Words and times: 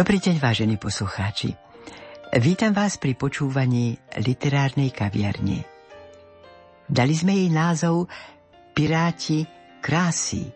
Dobrý 0.00 0.16
deň, 0.16 0.40
vážení 0.40 0.80
poslucháči. 0.80 1.52
Vítam 2.40 2.72
vás 2.72 2.96
pri 2.96 3.12
počúvaní 3.12 4.00
literárnej 4.16 4.96
kaviarne. 4.96 5.68
Dali 6.88 7.12
sme 7.12 7.36
jej 7.36 7.52
názov 7.52 8.08
Piráti 8.72 9.44
krásy. 9.84 10.48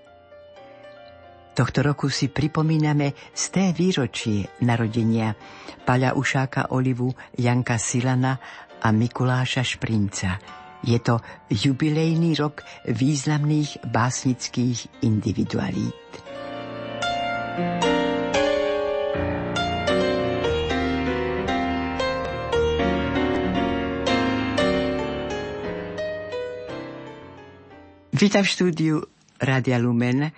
Tohto 1.52 1.84
roku 1.84 2.08
si 2.08 2.32
pripomíname 2.32 3.12
z 3.36 3.44
té 3.52 3.64
výročie 3.76 4.48
narodenia 4.64 5.36
Paľa 5.84 6.16
Ušáka 6.16 6.72
Olivu, 6.72 7.12
Janka 7.36 7.76
Silana 7.76 8.40
a 8.80 8.88
Mikuláša 8.96 9.60
Šprinca. 9.60 10.40
Je 10.88 10.96
to 11.04 11.20
jubilejný 11.52 12.32
rok 12.40 12.64
významných 12.88 13.92
básnických 13.92 15.04
individualít. 15.04 16.00
thank 17.54 17.93
Vítam 28.14 28.46
v 28.46 28.54
štúdiu 28.54 28.96
Rádia 29.42 29.74
Lumen 29.82 30.30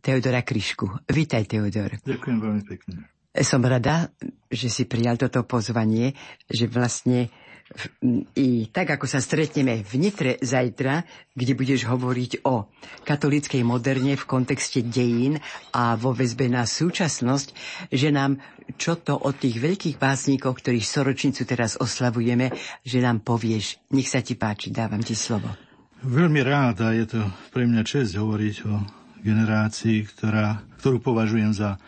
Teodora 0.00 0.40
Kryšku. 0.40 1.04
Vítaj, 1.04 1.44
Teodor. 1.44 2.00
Ďakujem 2.00 2.38
veľmi 2.40 2.62
pekne. 2.64 3.12
Som 3.44 3.60
rada, 3.60 4.08
že 4.48 4.72
si 4.72 4.88
prijal 4.88 5.20
toto 5.20 5.44
pozvanie, 5.44 6.16
že 6.48 6.64
vlastne 6.64 7.28
i 8.40 8.72
tak, 8.72 8.96
ako 8.96 9.04
sa 9.04 9.20
stretneme 9.20 9.84
v 9.84 9.92
Nitre 10.00 10.40
zajtra, 10.40 11.04
kde 11.36 11.52
budeš 11.52 11.84
hovoriť 11.92 12.48
o 12.48 12.72
katolíckej 13.04 13.60
moderne 13.60 14.16
v 14.16 14.24
kontexte 14.24 14.80
dejín 14.80 15.36
a 15.76 15.92
vo 16.00 16.16
väzbe 16.16 16.48
na 16.48 16.64
súčasnosť, 16.64 17.48
že 17.92 18.08
nám 18.08 18.40
čo 18.80 18.96
to 18.96 19.12
od 19.12 19.36
tých 19.36 19.60
veľkých 19.60 20.00
básnikov, 20.00 20.64
ktorých 20.64 20.88
soročnicu 20.88 21.44
teraz 21.44 21.76
oslavujeme, 21.76 22.48
že 22.80 23.04
nám 23.04 23.20
povieš. 23.20 23.76
Nech 23.92 24.08
sa 24.08 24.24
ti 24.24 24.40
páči, 24.40 24.72
dávam 24.72 25.04
ti 25.04 25.12
slovo. 25.12 25.65
Veľmi 26.04 26.44
rád 26.44 26.84
a 26.84 26.92
je 26.92 27.08
to 27.08 27.20
pre 27.56 27.64
mňa 27.64 27.80
čest 27.80 28.20
hovoriť 28.20 28.56
o 28.68 28.84
generácii, 29.24 30.04
ktorá, 30.04 30.60
ktorú 30.76 31.00
považujem 31.00 31.56
za 31.56 31.80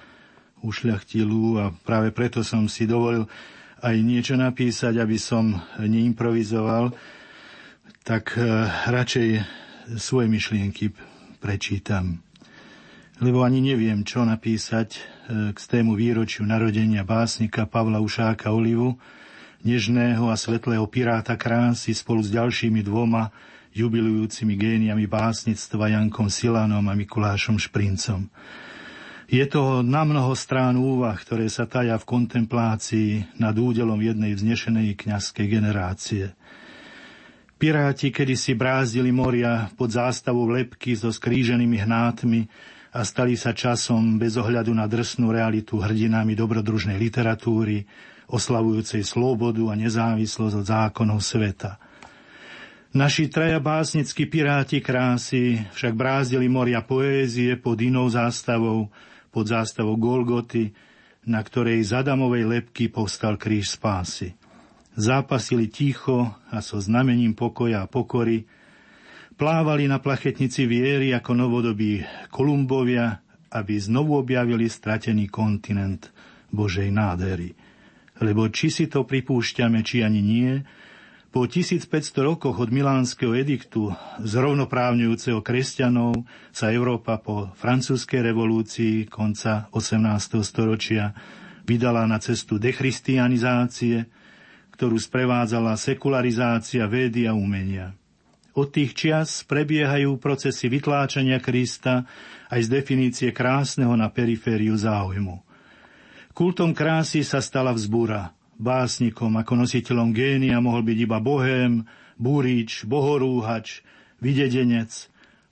ušľachtilú 0.65 1.61
a 1.61 1.77
práve 1.85 2.17
preto 2.17 2.41
som 2.41 2.65
si 2.73 2.89
dovolil 2.89 3.29
aj 3.85 3.95
niečo 4.01 4.35
napísať, 4.41 4.97
aby 4.97 5.21
som 5.21 5.61
neimprovizoval, 5.77 6.97
tak 8.01 8.33
eh, 8.41 8.49
radšej 8.89 9.29
svoje 10.01 10.27
myšlienky 10.33 10.89
prečítam. 11.37 12.25
Lebo 13.21 13.45
ani 13.45 13.61
neviem, 13.61 14.09
čo 14.09 14.25
napísať 14.25 14.89
eh, 14.97 15.01
k 15.53 15.59
tému 15.61 15.93
výročiu 15.93 16.49
narodenia 16.49 17.05
básnika 17.05 17.69
Pavla 17.69 18.01
Ušáka 18.01 18.57
Olivu, 18.57 18.97
nežného 19.69 20.33
a 20.33 20.35
svetlého 20.35 20.89
piráta 20.89 21.37
krásy 21.37 21.93
spolu 21.93 22.25
s 22.25 22.33
ďalšími 22.33 22.81
dvoma 22.81 23.29
jubilujúcimi 23.77 24.57
géniami 24.57 25.05
básnictva 25.07 25.93
Jankom 25.93 26.33
Silanom 26.33 26.85
a 26.89 26.95
Mikulášom 26.97 27.61
Šprincom. 27.61 28.27
Je 29.29 29.45
to 29.45 29.85
na 29.85 30.09
mnoho 30.09 30.33
strán 30.33 30.81
úvah, 30.81 31.13
ktoré 31.13 31.53
sa 31.53 31.69
taja 31.69 32.01
v 32.01 32.09
kontemplácii 32.09 33.37
nad 33.37 33.53
údelom 33.53 34.01
jednej 34.01 34.33
vznešenej 34.33 34.97
kňazskej 34.97 35.47
generácie. 35.53 36.33
Piráti 37.61 38.09
kedysi 38.09 38.57
brázdili 38.57 39.13
moria 39.13 39.69
pod 39.77 39.93
zástavou 39.93 40.49
lepky 40.49 40.97
so 40.97 41.13
skríženými 41.13 41.77
hnátmi 41.85 42.49
a 42.97 43.05
stali 43.05 43.37
sa 43.37 43.53
časom 43.53 44.17
bez 44.17 44.41
ohľadu 44.41 44.73
na 44.73 44.89
drsnú 44.89 45.29
realitu 45.29 45.77
hrdinami 45.77 46.33
dobrodružnej 46.33 46.97
literatúry, 46.97 47.85
oslavujúcej 48.33 49.05
slobodu 49.05 49.61
a 49.69 49.75
nezávislosť 49.77 50.55
od 50.57 50.65
zákonov 50.65 51.21
sveta– 51.21 51.77
Naši 52.99 53.31
traja 53.31 53.63
básnickí 53.63 54.27
piráti 54.27 54.83
krásy 54.83 55.63
však 55.71 55.95
brázdili 55.95 56.51
moria 56.51 56.83
poézie 56.83 57.55
pod 57.55 57.79
inou 57.79 58.11
zástavou, 58.11 58.91
pod 59.31 59.47
zástavou 59.47 59.95
Golgoty, 59.95 60.75
na 61.23 61.39
ktorej 61.39 61.79
z 61.87 62.03
Adamovej 62.03 62.51
lepky 62.51 62.91
povstal 62.91 63.39
kríž 63.39 63.79
spásy. 63.79 64.35
Zápasili 64.99 65.71
ticho 65.71 66.27
a 66.51 66.59
so 66.59 66.83
znamením 66.83 67.39
pokoja 67.39 67.87
a 67.87 67.91
pokory, 67.91 68.43
plávali 69.39 69.87
na 69.87 70.03
plachetnici 70.03 70.67
viery 70.67 71.15
ako 71.15 71.39
novodobí 71.39 72.03
Kolumbovia, 72.35 73.23
aby 73.55 73.79
znovu 73.79 74.19
objavili 74.19 74.67
stratený 74.67 75.31
kontinent 75.31 76.11
Božej 76.51 76.91
nádery. 76.91 77.55
Lebo 78.19 78.51
či 78.51 78.75
si 78.75 78.91
to 78.91 79.07
pripúšťame, 79.07 79.87
či 79.87 80.03
ani 80.03 80.19
nie, 80.19 80.67
po 81.29 81.45
1500 81.45 81.93
rokoch 82.25 82.57
od 82.57 82.73
Milánskeho 82.73 83.37
ediktu 83.37 83.93
zrovnoprávňujúceho 84.25 85.45
kresťanov 85.45 86.25
sa 86.49 86.73
Európa 86.73 87.21
po 87.21 87.53
francúzskej 87.53 88.33
revolúcii 88.33 89.05
konca 89.13 89.69
18. 89.77 90.41
storočia 90.41 91.13
vydala 91.69 92.09
na 92.09 92.17
cestu 92.17 92.57
dechristianizácie, 92.57 94.09
ktorú 94.73 94.97
sprevádzala 94.97 95.77
sekularizácia 95.77 96.89
védy 96.89 97.29
a 97.29 97.37
umenia. 97.37 97.93
Od 98.57 98.73
tých 98.73 98.97
čias 98.97 99.45
prebiehajú 99.45 100.17
procesy 100.17 100.73
vytláčania 100.73 101.45
Krista 101.45 102.09
aj 102.49 102.65
z 102.65 102.69
definície 102.73 103.31
krásneho 103.37 103.93
na 104.01 104.09
perifériu 104.09 104.81
záujmu. 104.81 105.45
Kultom 106.33 106.73
krásy 106.73 107.21
sa 107.21 107.45
stala 107.45 107.77
vzbúra– 107.77 108.33
básnikom, 108.59 109.39
ako 109.39 109.65
nositeľom 109.65 110.11
génia 110.11 110.59
mohol 110.59 110.83
byť 110.83 110.99
iba 110.99 111.19
bohém, 111.23 111.87
búrič, 112.19 112.83
bohorúhač, 112.85 113.87
videdenec. 114.19 114.91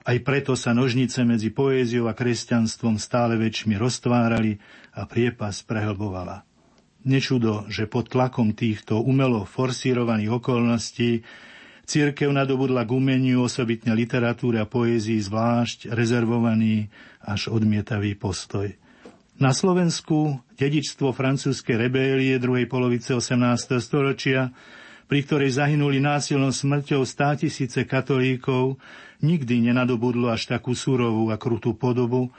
Aj 0.07 0.19
preto 0.23 0.55
sa 0.59 0.75
nožnice 0.75 1.23
medzi 1.23 1.51
poéziou 1.51 2.11
a 2.11 2.15
kresťanstvom 2.15 2.99
stále 2.99 3.39
väčšmi 3.39 3.75
roztvárali 3.79 4.59
a 4.95 5.07
priepas 5.07 5.63
prehlbovala. 5.63 6.47
Nečudo, 7.07 7.67
že 7.71 7.87
pod 7.87 8.11
tlakom 8.11 8.55
týchto 8.55 8.99
umelo 8.99 9.47
forsírovaných 9.47 10.43
okolností 10.43 11.23
Církev 11.87 12.35
nadobudla 12.35 12.83
k 12.83 12.99
umeniu, 12.99 13.47
osobitne 13.47 13.95
literatúre 13.95 14.59
a 14.59 14.67
poézii 14.67 15.23
zvlášť 15.23 15.95
rezervovaný 15.95 16.91
až 17.23 17.47
odmietavý 17.55 18.19
postoj– 18.19 18.75
na 19.37 19.53
Slovensku 19.53 20.41
dedičstvo 20.57 21.13
francúzskej 21.13 21.77
rebélie 21.77 22.41
druhej 22.41 22.65
polovice 22.65 23.13
18. 23.13 23.77
storočia, 23.85 24.49
pri 25.07 25.21
ktorej 25.23 25.61
zahynuli 25.61 26.01
násilnou 26.01 26.51
smrťou 26.51 27.05
státisíce 27.05 27.85
katolíkov, 27.85 28.81
nikdy 29.21 29.69
nenadobudlo 29.69 30.33
až 30.33 30.49
takú 30.49 30.73
surovú 30.73 31.29
a 31.29 31.37
krutú 31.37 31.77
podobu 31.77 32.33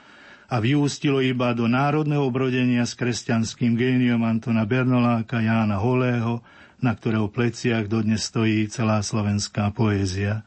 a 0.50 0.58
vyústilo 0.58 1.22
iba 1.22 1.54
do 1.54 1.70
národného 1.70 2.26
obrodenia 2.26 2.82
s 2.82 2.98
kresťanským 2.98 3.78
géniom 3.78 4.26
Antona 4.26 4.66
Bernoláka, 4.66 5.38
Jána 5.38 5.78
Holého, 5.78 6.42
na 6.82 6.98
ktorého 6.98 7.30
pleciach 7.30 7.86
dodnes 7.86 8.26
stojí 8.26 8.66
celá 8.66 9.02
slovenská 9.06 9.70
poézia. 9.70 10.42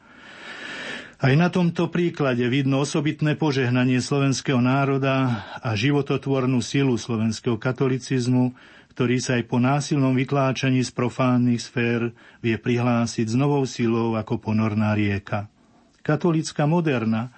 Aj 1.22 1.38
na 1.38 1.46
tomto 1.54 1.86
príklade 1.86 2.42
vidno 2.50 2.82
osobitné 2.82 3.38
požehnanie 3.38 4.02
slovenského 4.02 4.58
národa 4.58 5.46
a 5.62 5.70
živototvornú 5.70 6.58
silu 6.58 6.98
slovenského 6.98 7.62
katolicizmu, 7.62 8.50
ktorý 8.90 9.22
sa 9.22 9.38
aj 9.38 9.46
po 9.46 9.62
násilnom 9.62 10.18
vytláčaní 10.18 10.82
z 10.82 10.90
profánnych 10.90 11.62
sfér 11.62 12.10
vie 12.42 12.58
prihlásiť 12.58 13.30
s 13.30 13.38
novou 13.38 13.62
silou 13.70 14.18
ako 14.18 14.42
ponorná 14.42 14.98
rieka. 14.98 15.46
Katolická 16.02 16.66
moderna, 16.66 17.30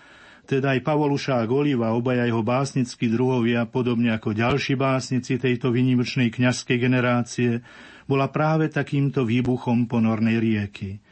teda 0.48 0.72
aj 0.72 0.80
Pavolušák 0.80 1.44
Oliva, 1.52 1.92
obaja 1.92 2.24
jeho 2.24 2.40
básnickí 2.40 3.12
druhovia, 3.12 3.68
podobne 3.68 4.16
ako 4.16 4.32
ďalší 4.32 4.80
básnici 4.80 5.36
tejto 5.36 5.68
vynimočnej 5.68 6.32
kňazskej 6.32 6.80
generácie, 6.80 7.60
bola 8.08 8.32
práve 8.32 8.72
takýmto 8.72 9.28
výbuchom 9.28 9.84
ponornej 9.84 10.40
rieky– 10.40 10.96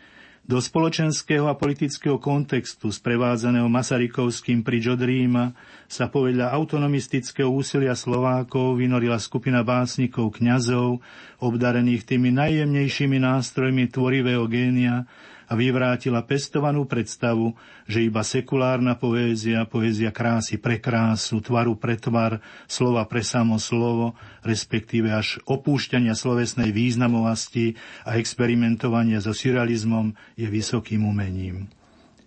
Do 0.53 0.61
spoločenského 0.61 1.49
a 1.49 1.57
politického 1.57 2.21
kontextu 2.21 2.93
sprevádzaného 2.93 3.73
Masarykovským 3.73 4.61
pri 4.61 4.85
Jodríma 4.85 5.57
sa 5.89 6.13
povedľa 6.13 6.53
autonomistického 6.53 7.49
úsilia 7.49 7.97
Slovákov 7.97 8.77
vynorila 8.77 9.17
skupina 9.17 9.65
básnikov 9.65 10.37
kňazov, 10.37 11.01
obdarených 11.41 12.05
tými 12.05 12.37
najjemnejšími 12.37 13.17
nástrojmi 13.17 13.89
tvorivého 13.89 14.45
génia, 14.45 15.09
a 15.53 15.59
vyvrátila 15.59 16.25
pestovanú 16.25 16.89
predstavu, 16.89 17.53
že 17.85 18.01
iba 18.01 18.25
sekulárna 18.25 18.97
poézia, 18.97 19.69
poézia 19.69 20.09
krásy 20.09 20.57
pre 20.57 20.81
krásu, 20.81 21.45
tvaru 21.45 21.77
pre 21.77 22.01
tvar, 22.01 22.41
slova 22.65 23.05
pre 23.05 23.21
samo 23.21 23.61
slovo, 23.61 24.17
respektíve 24.41 25.13
až 25.13 25.37
opúšťania 25.45 26.17
slovesnej 26.17 26.73
významovosti 26.73 27.77
a 28.09 28.17
experimentovania 28.17 29.21
so 29.21 29.37
surrealizmom 29.37 30.17
je 30.41 30.49
vysokým 30.49 31.05
umením. 31.05 31.69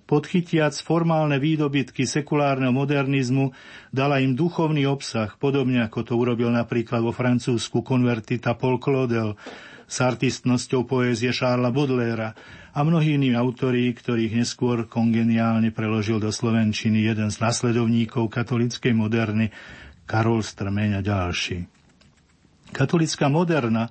Podchytiac 0.06 0.78
formálne 0.86 1.42
výdobytky 1.42 2.06
sekulárneho 2.06 2.70
modernizmu, 2.70 3.58
dala 3.90 4.22
im 4.22 4.38
duchovný 4.38 4.86
obsah, 4.86 5.34
podobne 5.42 5.82
ako 5.82 6.06
to 6.06 6.14
urobil 6.14 6.54
napríklad 6.54 7.02
vo 7.02 7.10
Francúzsku 7.10 7.82
konvertita 7.82 8.54
Paul 8.54 8.78
Claudel, 8.78 9.34
s 9.86 9.98
artistnosťou 10.02 10.86
poézie 10.86 11.34
Charlesa 11.34 11.74
Baudelaire 11.74 12.38
a 12.74 12.80
mnohí 12.82 13.18
iní 13.18 13.34
autori, 13.34 13.90
ktorých 13.94 14.46
neskôr 14.46 14.86
kongeniálne 14.86 15.70
preložil 15.74 16.22
do 16.22 16.34
Slovenčiny 16.34 17.06
jeden 17.06 17.30
z 17.30 17.38
nasledovníkov 17.42 18.30
katolickej 18.30 18.94
moderny, 18.94 19.54
Karol 20.06 20.46
Strmeň 20.46 21.00
a 21.00 21.02
ďalší. 21.02 21.66
Katolická 22.74 23.30
moderna, 23.30 23.90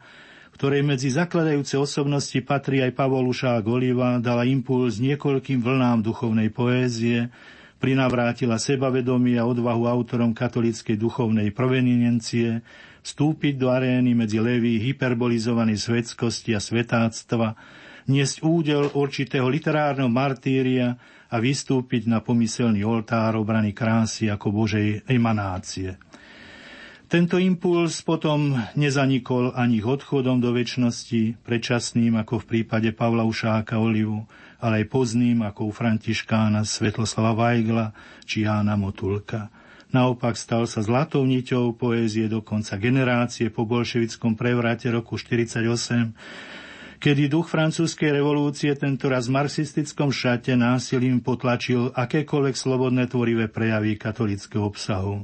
ktorej 0.54 0.86
medzi 0.86 1.10
zakladajúce 1.10 1.74
osobnosti 1.74 2.38
patrí 2.46 2.78
aj 2.78 2.94
Pavol 2.94 3.26
Ušák 3.26 3.66
Oliva, 3.66 4.22
dala 4.22 4.46
impuls 4.46 5.02
niekoľkým 5.02 5.58
vlnám 5.58 6.06
duchovnej 6.06 6.54
poézie, 6.54 7.26
prinavrátila 7.82 8.56
sebavedomie 8.62 9.34
a 9.34 9.50
odvahu 9.50 9.90
autorom 9.90 10.30
katolíckej 10.30 10.94
duchovnej 10.94 11.50
proveninencie, 11.50 12.62
vstúpiť 13.02 13.58
do 13.58 13.68
arény 13.68 14.14
medzi 14.14 14.38
levy 14.38 14.78
hyperbolizovanej 14.78 15.76
svetskosti 15.76 16.54
a 16.54 16.62
svetáctva, 16.62 17.58
niesť 18.06 18.46
údel 18.46 18.94
určitého 18.94 19.50
literárneho 19.50 20.08
martíria 20.08 20.94
a 21.28 21.36
vystúpiť 21.42 22.06
na 22.06 22.22
pomyselný 22.22 22.86
oltár 22.86 23.34
obrany 23.34 23.74
krásy 23.74 24.30
ako 24.30 24.54
Božej 24.54 25.02
emanácie. 25.10 25.98
Tento 27.14 27.38
impuls 27.38 28.02
potom 28.02 28.58
nezanikol 28.74 29.54
ani 29.54 29.78
odchodom 29.78 30.42
do 30.42 30.50
väčšnosti, 30.50 31.46
predčasným 31.46 32.18
ako 32.18 32.42
v 32.42 32.44
prípade 32.50 32.90
Pavla 32.90 33.22
Ušáka 33.22 33.78
Olivu, 33.78 34.26
ale 34.58 34.82
aj 34.82 34.90
pozným 34.90 35.46
ako 35.46 35.70
u 35.70 35.72
Františkána 35.78 36.66
Svetloslava 36.66 37.38
Vajgla 37.38 37.94
či 38.26 38.42
Jána 38.50 38.74
Motulka. 38.74 39.46
Naopak 39.94 40.34
stal 40.34 40.66
sa 40.66 40.82
zlatou 40.82 41.22
niťou 41.22 41.78
poézie 41.78 42.26
dokonca 42.26 42.74
generácie 42.82 43.46
po 43.46 43.62
bolševickom 43.62 44.34
prevrate 44.34 44.90
roku 44.90 45.14
1948, 45.14 46.98
kedy 46.98 47.30
duch 47.30 47.46
francúzskej 47.46 48.10
revolúcie 48.10 48.74
tento 48.74 49.06
raz 49.06 49.30
v 49.30 49.38
marxistickom 49.38 50.10
šate 50.10 50.58
násilím 50.58 51.22
potlačil 51.22 51.94
akékoľvek 51.94 52.58
slobodné 52.58 53.06
tvorivé 53.06 53.46
prejavy 53.46 53.94
katolického 54.02 54.66
obsahu. 54.66 55.22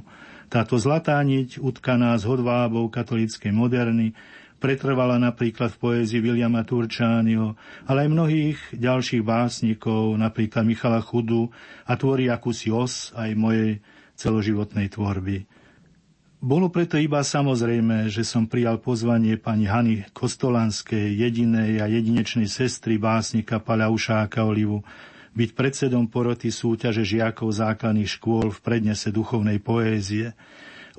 Táto 0.51 0.75
zlatá 0.75 1.15
niť, 1.23 1.63
utkaná 1.63 2.11
z 2.19 2.27
hodvábov 2.27 2.91
katolíckej 2.91 3.55
moderny, 3.55 4.11
pretrvala 4.59 5.15
napríklad 5.15 5.71
v 5.71 5.79
poézii 5.79 6.19
Williama 6.19 6.67
Turčánio, 6.67 7.55
ale 7.87 8.03
aj 8.03 8.09
mnohých 8.11 8.59
ďalších 8.75 9.23
básnikov, 9.23 10.11
napríklad 10.19 10.67
Michala 10.67 10.99
Chudu 10.99 11.47
a 11.87 11.95
tvorí 11.95 12.27
akúsi 12.27 12.67
os 12.67 13.15
aj 13.15 13.31
mojej 13.31 13.79
celoživotnej 14.19 14.91
tvorby. 14.91 15.47
Bolo 16.43 16.67
preto 16.67 16.99
iba 16.99 17.23
samozrejme, 17.23 18.11
že 18.11 18.27
som 18.27 18.43
prijal 18.43 18.83
pozvanie 18.83 19.39
pani 19.39 19.71
Hany 19.71 20.09
Kostolanskej, 20.11 21.15
jedinej 21.15 21.79
a 21.79 21.87
jedinečnej 21.87 22.51
sestry 22.51 22.99
básnika 22.99 23.63
Paľaušáka 23.63 24.43
Olivu, 24.43 24.83
byť 25.31 25.49
predsedom 25.55 26.11
poroty 26.11 26.51
súťaže 26.51 27.07
žiakov 27.07 27.51
základných 27.51 28.09
škôl 28.19 28.51
v 28.51 28.59
prednese 28.59 29.09
duchovnej 29.09 29.63
poézie. 29.63 30.35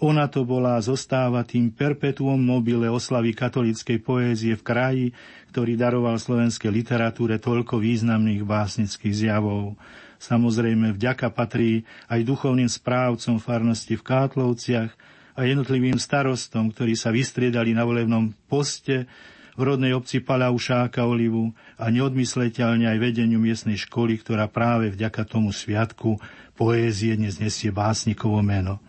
Ona 0.01 0.25
to 0.33 0.49
bola 0.49 0.81
zostáva 0.81 1.45
tým 1.45 1.69
perpetuum 1.69 2.41
mobile 2.41 2.89
oslavy 2.89 3.37
katolíckej 3.37 4.01
poézie 4.01 4.57
v 4.57 4.65
kraji, 4.65 5.07
ktorý 5.53 5.77
daroval 5.77 6.17
slovenskej 6.17 6.73
literatúre 6.73 7.37
toľko 7.37 7.77
významných 7.77 8.41
básnických 8.41 9.13
zjavov. 9.13 9.77
Samozrejme, 10.17 10.97
vďaka 10.97 11.29
patrí 11.35 11.85
aj 12.09 12.25
duchovným 12.25 12.73
správcom 12.73 13.37
farnosti 13.37 14.01
v 14.01 14.07
Kátlovciach, 14.07 14.91
a 15.33 15.49
jednotlivým 15.49 15.97
starostom, 15.97 16.73
ktorí 16.73 16.93
sa 16.93 17.09
vystriedali 17.09 17.73
na 17.73 17.89
volebnom 17.89 18.37
poste 18.49 19.09
v 19.53 19.61
rodnej 19.61 19.93
obci 19.93 20.25
Palaušáka 20.25 21.05
Olivu 21.05 21.53
a 21.77 21.93
neodmysleteľne 21.93 22.89
aj 22.89 22.99
vedeniu 22.99 23.37
miestnej 23.37 23.77
školy, 23.77 24.17
ktorá 24.21 24.49
práve 24.49 24.89
vďaka 24.93 25.29
tomu 25.29 25.53
sviatku 25.53 26.17
poézie 26.57 27.17
dnes 27.17 27.37
nesie 27.37 27.69
básnikovo 27.69 28.41
meno. 28.41 28.81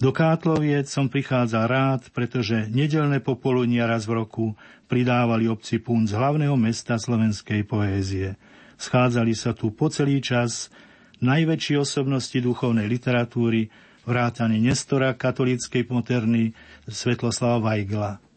Do 0.00 0.16
Kátloviec 0.16 0.88
som 0.88 1.12
prichádzal 1.12 1.64
rád, 1.68 2.00
pretože 2.16 2.72
nedelné 2.72 3.20
popolunia 3.20 3.84
raz 3.84 4.08
v 4.08 4.24
roku 4.24 4.56
pridávali 4.88 5.44
obci 5.44 5.76
Pún 5.76 6.08
z 6.08 6.16
hlavného 6.16 6.56
mesta 6.56 6.96
slovenskej 6.96 7.68
poézie. 7.68 8.40
Schádzali 8.80 9.36
sa 9.36 9.52
tu 9.52 9.76
po 9.76 9.92
celý 9.92 10.24
čas 10.24 10.72
najväčšie 11.20 11.76
osobnosti 11.76 12.38
duchovnej 12.40 12.88
literatúry, 12.88 13.68
vrátane 14.08 14.56
Nestora 14.56 15.12
katolíckej 15.12 15.92
moderny 15.92 16.56
Svetloslava 16.88 17.60
Vajgla. 17.60 18.29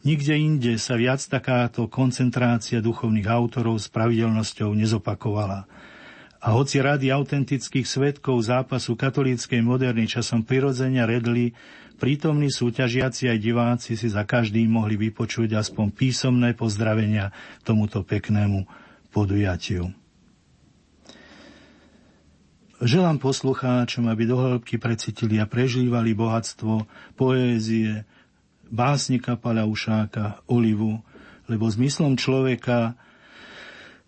Nikde 0.00 0.32
inde 0.32 0.72
sa 0.80 0.96
viac 0.96 1.20
takáto 1.20 1.84
koncentrácia 1.84 2.80
duchovných 2.80 3.28
autorov 3.28 3.76
s 3.76 3.92
pravidelnosťou 3.92 4.72
nezopakovala. 4.72 5.68
A 6.40 6.56
hoci 6.56 6.80
rady 6.80 7.12
autentických 7.12 7.84
svetkov 7.84 8.40
zápasu 8.40 8.96
katolíckej 8.96 9.60
moderny 9.60 10.08
časom 10.08 10.40
prirodzenia 10.40 11.04
redli, 11.04 11.52
prítomní 12.00 12.48
súťažiaci 12.48 13.28
aj 13.28 13.38
diváci 13.44 13.92
si 13.92 14.08
za 14.08 14.24
každým 14.24 14.72
mohli 14.72 14.96
vypočuť 14.96 15.52
aspoň 15.60 15.92
písomné 15.92 16.56
pozdravenia 16.56 17.28
tomuto 17.60 18.00
peknému 18.00 18.64
podujatiu. 19.12 19.92
Želám 22.80 23.20
poslucháčom, 23.20 24.08
aby 24.08 24.24
do 24.24 24.40
hĺbky 24.40 24.80
precitili 24.80 25.36
a 25.36 25.44
prežívali 25.44 26.16
bohatstvo 26.16 26.88
poézie, 27.12 28.08
básnika 28.70 29.36
Palaušáka, 29.36 30.40
Olivu, 30.46 31.02
lebo 31.50 31.66
zmyslom 31.66 32.14
človeka 32.14 32.94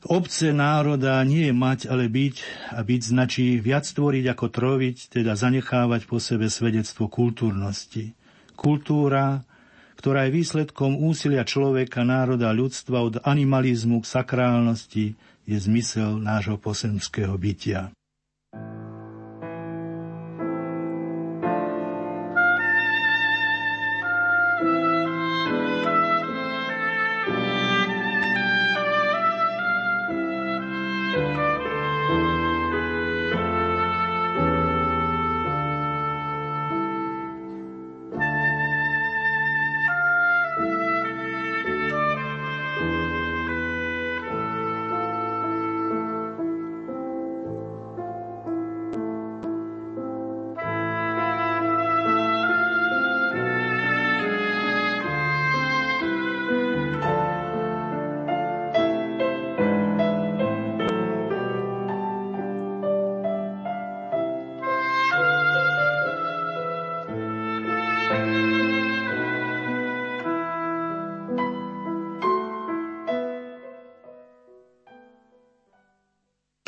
obce 0.07 0.51
národa 0.51 1.23
nie 1.23 1.51
je 1.51 1.55
mať, 1.55 1.81
ale 1.91 2.11
byť 2.11 2.37
a 2.75 2.81
byť 2.83 3.01
značí 3.03 3.59
viac 3.63 3.87
tvoriť 3.87 4.25
ako 4.31 4.47
troviť, 4.51 4.97
teda 5.19 5.35
zanechávať 5.39 6.07
po 6.07 6.19
sebe 6.19 6.51
svedectvo 6.51 7.07
kultúrnosti. 7.07 8.15
Kultúra, 8.59 9.43
ktorá 9.99 10.27
je 10.27 10.39
výsledkom 10.39 10.99
úsilia 10.99 11.47
človeka, 11.47 12.03
národa 12.03 12.51
ľudstva 12.51 12.99
od 13.03 13.15
animalizmu 13.23 14.03
k 14.03 14.11
sakrálnosti, 14.11 15.07
je 15.47 15.59
zmysel 15.59 16.23
nášho 16.23 16.59
posemského 16.59 17.35
bytia. 17.35 17.91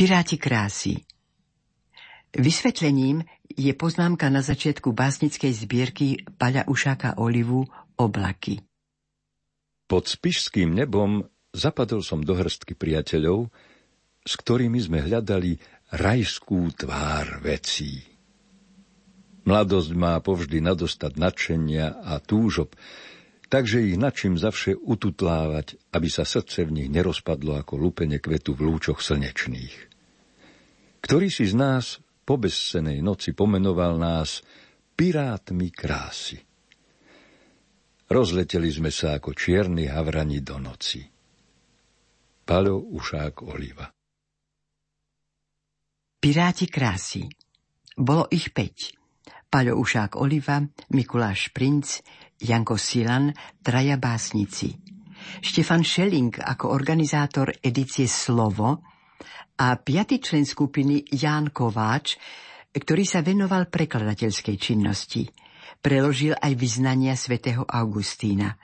Piráti 0.04 0.36
krásy 0.36 1.00
Vysvetlením 2.36 3.24
je 3.48 3.72
poznámka 3.72 4.28
na 4.28 4.44
začiatku 4.44 4.92
básnickej 4.92 5.48
zbierky 5.64 6.28
Paľa 6.36 6.68
Ušáka 6.68 7.16
Olivu 7.16 7.64
Oblaky. 7.96 8.60
Pod 9.88 10.04
spišským 10.04 10.76
nebom 10.76 11.24
zapadol 11.56 12.04
som 12.04 12.20
do 12.20 12.36
hrstky 12.36 12.76
priateľov, 12.76 13.48
s 14.28 14.32
ktorými 14.36 14.76
sme 14.76 15.08
hľadali 15.08 15.56
rajskú 15.96 16.68
tvár 16.76 17.40
vecí. 17.40 18.04
Mladosť 19.48 19.90
má 19.96 20.20
povždy 20.20 20.60
nadostať 20.60 21.16
nadšenia 21.16 22.04
a 22.04 22.20
túžob, 22.20 22.76
takže 23.48 23.88
ich 23.88 23.96
načím 23.96 24.36
zavše 24.36 24.76
ututlávať, 24.76 25.80
aby 25.96 26.12
sa 26.12 26.28
srdce 26.28 26.68
v 26.68 26.76
nich 26.76 26.88
nerozpadlo 26.92 27.56
ako 27.56 27.80
lupenie 27.80 28.20
kvetu 28.20 28.52
v 28.52 28.68
lúčoch 28.68 29.00
slnečných. 29.00 29.93
Ktorý 31.04 31.28
si 31.28 31.44
z 31.44 31.52
nás 31.52 32.00
po 32.24 32.40
bezsenej 32.40 33.04
noci 33.04 33.36
pomenoval 33.36 34.00
nás 34.00 34.40
pirátmi 34.96 35.68
krásy. 35.68 36.40
Rozleteli 38.08 38.72
sme 38.72 38.88
sa 38.88 39.20
ako 39.20 39.36
čierni 39.36 39.84
havrani 39.84 40.40
do 40.40 40.56
noci. 40.56 41.04
Palo 42.44 42.80
Ušák 42.80 43.44
Oliva 43.44 43.84
Piráti 46.24 46.72
krásy. 46.72 47.28
Bolo 48.00 48.24
ich 48.32 48.56
päť. 48.56 48.96
Paľo 49.52 49.76
Ušák 49.76 50.16
Oliva, 50.16 50.64
Mikuláš 50.96 51.52
Princ, 51.52 52.00
Janko 52.40 52.80
Silan, 52.80 53.28
traja 53.60 54.00
básnici. 54.00 54.72
Štefan 55.44 55.84
Šeling 55.84 56.32
ako 56.40 56.72
organizátor 56.72 57.52
edície 57.60 58.08
Slovo 58.08 58.93
a 59.60 59.78
piatý 59.78 60.18
člen 60.18 60.42
skupiny 60.42 61.06
Ján 61.14 61.54
Kováč, 61.54 62.18
ktorý 62.74 63.06
sa 63.06 63.22
venoval 63.22 63.70
prekladateľskej 63.70 64.56
činnosti. 64.58 65.30
Preložil 65.78 66.34
aj 66.34 66.52
vyznania 66.58 67.14
svätého 67.14 67.62
Augustína. 67.62 68.58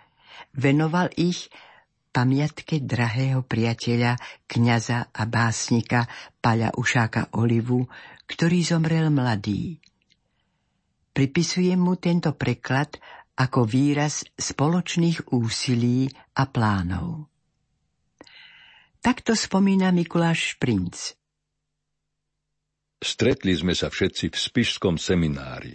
Venoval 0.56 1.14
ich 1.14 1.46
pamiatke 2.10 2.82
drahého 2.82 3.46
priateľa, 3.46 4.18
kňaza 4.50 5.14
a 5.14 5.22
básnika 5.30 6.10
Paľa 6.42 6.74
Ušáka 6.74 7.30
Olivu, 7.38 7.86
ktorý 8.26 8.58
zomrel 8.66 9.14
mladý. 9.14 9.78
Pripisujem 11.10 11.78
mu 11.78 11.94
tento 11.98 12.34
preklad 12.34 12.98
ako 13.38 13.62
výraz 13.62 14.26
spoločných 14.34 15.30
úsilí 15.30 16.10
a 16.34 16.46
plánov. 16.50 17.30
Takto 19.00 19.32
spomína 19.32 19.96
Mikuláš 19.96 20.60
Šprinc. 20.60 21.16
Stretli 23.00 23.56
sme 23.56 23.72
sa 23.72 23.88
všetci 23.88 24.28
v 24.28 24.36
spišskom 24.36 25.00
seminári. 25.00 25.72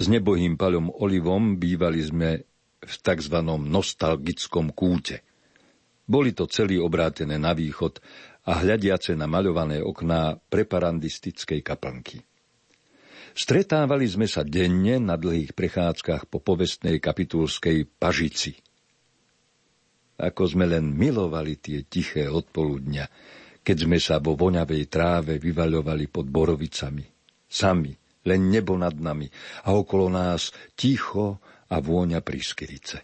S 0.00 0.08
nebohým 0.08 0.56
paľom 0.56 0.88
Olivom 0.96 1.60
bývali 1.60 2.00
sme 2.00 2.40
v 2.80 2.94
tzv. 3.04 3.36
nostalgickom 3.44 4.72
kúte. 4.72 5.20
Boli 6.08 6.32
to 6.32 6.48
celý 6.48 6.80
obrátené 6.80 7.36
na 7.36 7.52
východ 7.52 8.00
a 8.48 8.64
hľadiace 8.64 9.12
na 9.12 9.28
maľované 9.28 9.84
okná 9.84 10.40
preparandistickej 10.48 11.60
kaplnky. 11.60 12.24
Stretávali 13.36 14.08
sme 14.08 14.24
sa 14.24 14.40
denne 14.40 14.96
na 15.04 15.20
dlhých 15.20 15.52
prechádzkach 15.52 16.32
po 16.32 16.40
povestnej 16.40 16.96
kapitulskej 16.96 17.92
Pažici– 18.00 18.56
ako 20.22 20.42
sme 20.46 20.70
len 20.70 20.94
milovali 20.94 21.58
tie 21.58 21.82
tiché 21.90 22.30
odpoludňa, 22.30 23.04
keď 23.62 23.76
sme 23.76 23.98
sa 23.98 24.22
vo 24.22 24.38
voňavej 24.38 24.82
tráve 24.86 25.42
vyvaľovali 25.42 26.06
pod 26.06 26.30
borovicami. 26.30 27.02
Sami, 27.50 27.90
len 28.22 28.40
nebo 28.48 28.78
nad 28.78 28.94
nami 28.94 29.26
a 29.66 29.74
okolo 29.74 30.06
nás 30.06 30.54
ticho 30.78 31.42
a 31.68 31.76
vôňa 31.82 32.22
prískyrice. 32.22 33.02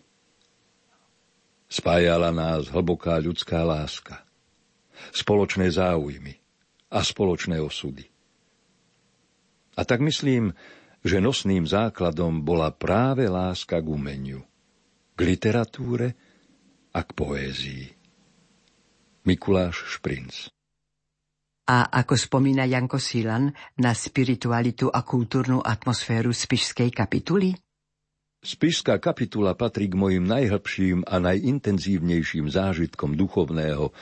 Spájala 1.69 2.33
nás 2.33 2.71
hlboká 2.73 3.19
ľudská 3.21 3.61
láska, 3.67 4.25
spoločné 5.13 5.69
záujmy 5.69 6.33
a 6.89 7.05
spoločné 7.05 7.61
osudy. 7.61 8.09
A 9.77 9.85
tak 9.85 10.01
myslím, 10.01 10.57
že 11.05 11.23
nosným 11.23 11.69
základom 11.69 12.43
bola 12.43 12.73
práve 12.73 13.29
láska 13.29 13.79
k 13.79 13.87
umeniu, 13.87 14.43
k 15.15 15.19
literatúre 15.23 16.28
a 16.99 17.07
k 17.07 17.15
poézii. 17.15 17.87
Mikuláš 19.23 19.87
Šprinc 19.87 20.51
a 21.69 21.85
ako 22.01 22.17
spomína 22.17 22.65
Janko 22.65 22.97
Silan 22.97 23.53
na 23.77 23.93
spiritualitu 23.93 24.89
a 24.89 25.05
kultúrnu 25.05 25.61
atmosféru 25.61 26.33
Spišskej 26.33 26.89
kapituly? 26.89 27.53
Spišská 28.41 28.97
kapitula 28.97 29.53
patrí 29.53 29.93
k 29.93 29.99
mojim 29.99 30.25
najhlbším 30.25 31.05
a 31.05 31.21
najintenzívnejším 31.21 32.49
zážitkom 32.49 33.21
duchovného 33.21 33.93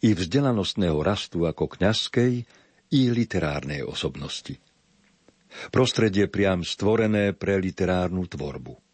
i 0.00 0.16
vzdelanostného 0.16 0.96
rastu 1.04 1.44
ako 1.44 1.68
kňazskej 1.76 2.32
i 2.90 3.00
literárnej 3.12 3.84
osobnosti. 3.84 4.56
Prostredie 5.68 6.30
priam 6.30 6.64
stvorené 6.64 7.36
pre 7.36 7.60
literárnu 7.60 8.24
tvorbu. 8.30 8.89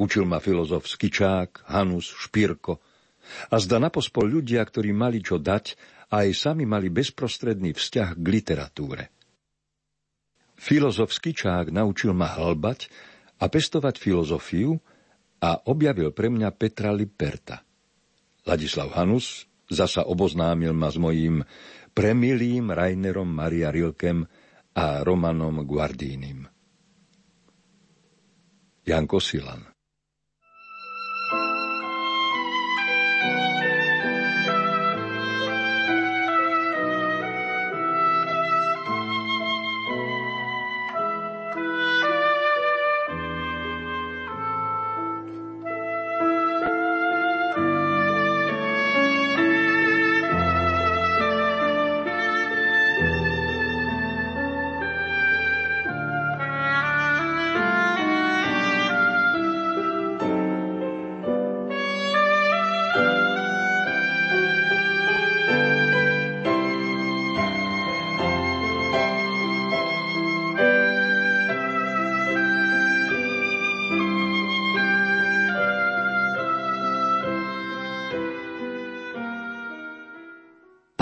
Učil 0.00 0.24
ma 0.24 0.40
filozof 0.40 0.88
Skičák, 0.88 1.68
Hanus, 1.68 2.08
Špírko. 2.08 2.80
A 3.52 3.60
zda 3.60 3.76
napospol 3.76 4.32
ľudia, 4.32 4.64
ktorí 4.64 4.96
mali 4.96 5.20
čo 5.20 5.36
dať 5.36 5.76
a 6.08 6.24
aj 6.24 6.30
sami 6.32 6.64
mali 6.64 6.88
bezprostredný 6.88 7.76
vzťah 7.76 8.16
k 8.16 8.26
literatúre. 8.26 9.12
Filozof 10.56 11.12
Skičák 11.12 11.68
naučil 11.68 12.16
ma 12.16 12.32
hlbať 12.32 12.88
a 13.40 13.52
pestovať 13.52 14.00
filozofiu 14.00 14.80
a 15.44 15.68
objavil 15.68 16.16
pre 16.16 16.32
mňa 16.32 16.48
Petra 16.56 16.96
Liperta. 16.96 17.60
Ladislav 18.48 18.96
Hanus 18.96 19.44
zasa 19.68 20.08
oboznámil 20.08 20.72
ma 20.72 20.88
s 20.88 20.96
mojím 20.96 21.44
premilým 21.92 22.72
Rainerom 22.72 23.28
Maria 23.28 23.68
Rilkem 23.68 24.24
a 24.72 25.04
Romanom 25.04 25.60
Guardínim. 25.68 26.48
Janko 28.84 29.20
Silan 29.20 29.69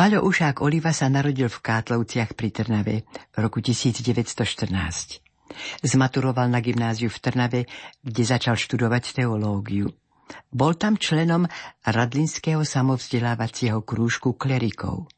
Paľo 0.08 0.24
Ušák 0.24 0.64
Oliva 0.64 0.88
sa 0.96 1.04
narodil 1.12 1.52
v 1.52 1.60
Kátlovciach 1.60 2.32
pri 2.32 2.48
Trnave 2.48 3.04
v 3.28 3.36
roku 3.44 3.60
1914. 3.60 5.20
Zmaturoval 5.84 6.48
na 6.48 6.64
gymnáziu 6.64 7.12
v 7.12 7.18
Trnave, 7.20 7.68
kde 8.00 8.22
začal 8.24 8.56
študovať 8.56 9.20
teológiu. 9.20 9.92
Bol 10.48 10.80
tam 10.80 10.96
členom 10.96 11.44
Radlinského 11.84 12.64
samovzdelávacieho 12.64 13.84
krúžku 13.84 14.32
klerikov. 14.32 15.12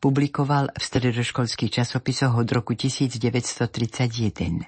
Publikoval 0.00 0.72
v 0.72 0.80
stredoškolských 0.80 1.84
časopisoch 1.84 2.32
od 2.32 2.48
roku 2.48 2.72
1931. 2.72 4.64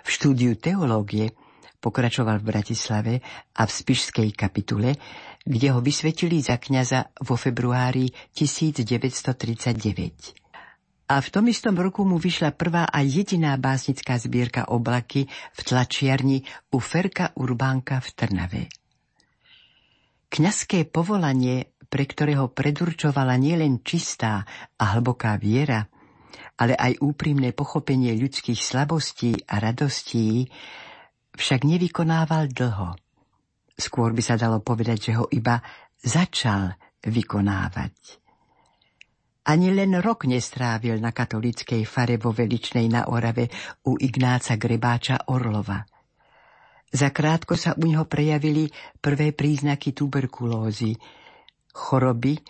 V 0.00 0.08
štúdiu 0.08 0.56
teológie 0.56 1.36
pokračoval 1.78 2.42
v 2.42 2.48
Bratislave 2.50 3.22
a 3.54 3.66
v 3.66 3.70
Spišskej 3.70 4.32
kapitule, 4.34 4.94
kde 5.42 5.72
ho 5.72 5.80
vysvetili 5.80 6.42
za 6.42 6.56
kňaza 6.58 7.04
vo 7.24 7.36
februári 7.38 8.10
1939. 8.34 10.34
A 11.08 11.24
v 11.24 11.28
tom 11.32 11.48
istom 11.48 11.72
roku 11.72 12.04
mu 12.04 12.20
vyšla 12.20 12.52
prvá 12.52 12.84
a 12.84 13.00
jediná 13.00 13.56
básnická 13.56 14.20
zbierka 14.20 14.68
Oblaky 14.68 15.24
v 15.30 15.60
tlačiarni 15.64 16.44
u 16.68 16.84
Ferka 16.84 17.32
Urbánka 17.32 17.96
v 18.04 18.08
Trnave. 18.12 18.68
Kňazské 20.28 20.84
povolanie 20.84 21.72
pre 21.88 22.04
ktorého 22.04 22.52
predurčovala 22.52 23.40
nielen 23.40 23.80
čistá 23.80 24.44
a 24.76 24.84
hlboká 24.96 25.40
viera, 25.40 25.88
ale 26.60 26.76
aj 26.76 27.00
úprimné 27.00 27.56
pochopenie 27.56 28.12
ľudských 28.12 28.60
slabostí 28.60 29.32
a 29.48 29.56
radostí, 29.56 30.44
však 31.38 31.62
nevykonával 31.62 32.50
dlho. 32.50 32.98
Skôr 33.78 34.10
by 34.10 34.22
sa 34.26 34.34
dalo 34.34 34.58
povedať, 34.58 34.98
že 35.10 35.12
ho 35.14 35.30
iba 35.30 35.62
začal 36.02 36.74
vykonávať. 37.06 38.18
Ani 39.48 39.72
len 39.72 39.96
rok 40.02 40.28
nestrávil 40.28 41.00
na 41.00 41.14
katolíckej 41.14 41.88
fare 41.88 42.20
vo 42.20 42.36
Veličnej 42.36 42.84
na 42.90 43.08
Orave 43.08 43.48
u 43.88 43.96
Ignáca 43.96 44.60
Grebáča 44.60 45.30
Orlova. 45.32 45.80
Za 46.92 47.08
krátko 47.14 47.56
sa 47.56 47.72
u 47.78 47.84
neho 47.88 48.04
prejavili 48.04 48.68
prvé 49.00 49.32
príznaky 49.32 49.96
tuberkulózy, 49.96 51.00
choroby, 51.72 52.40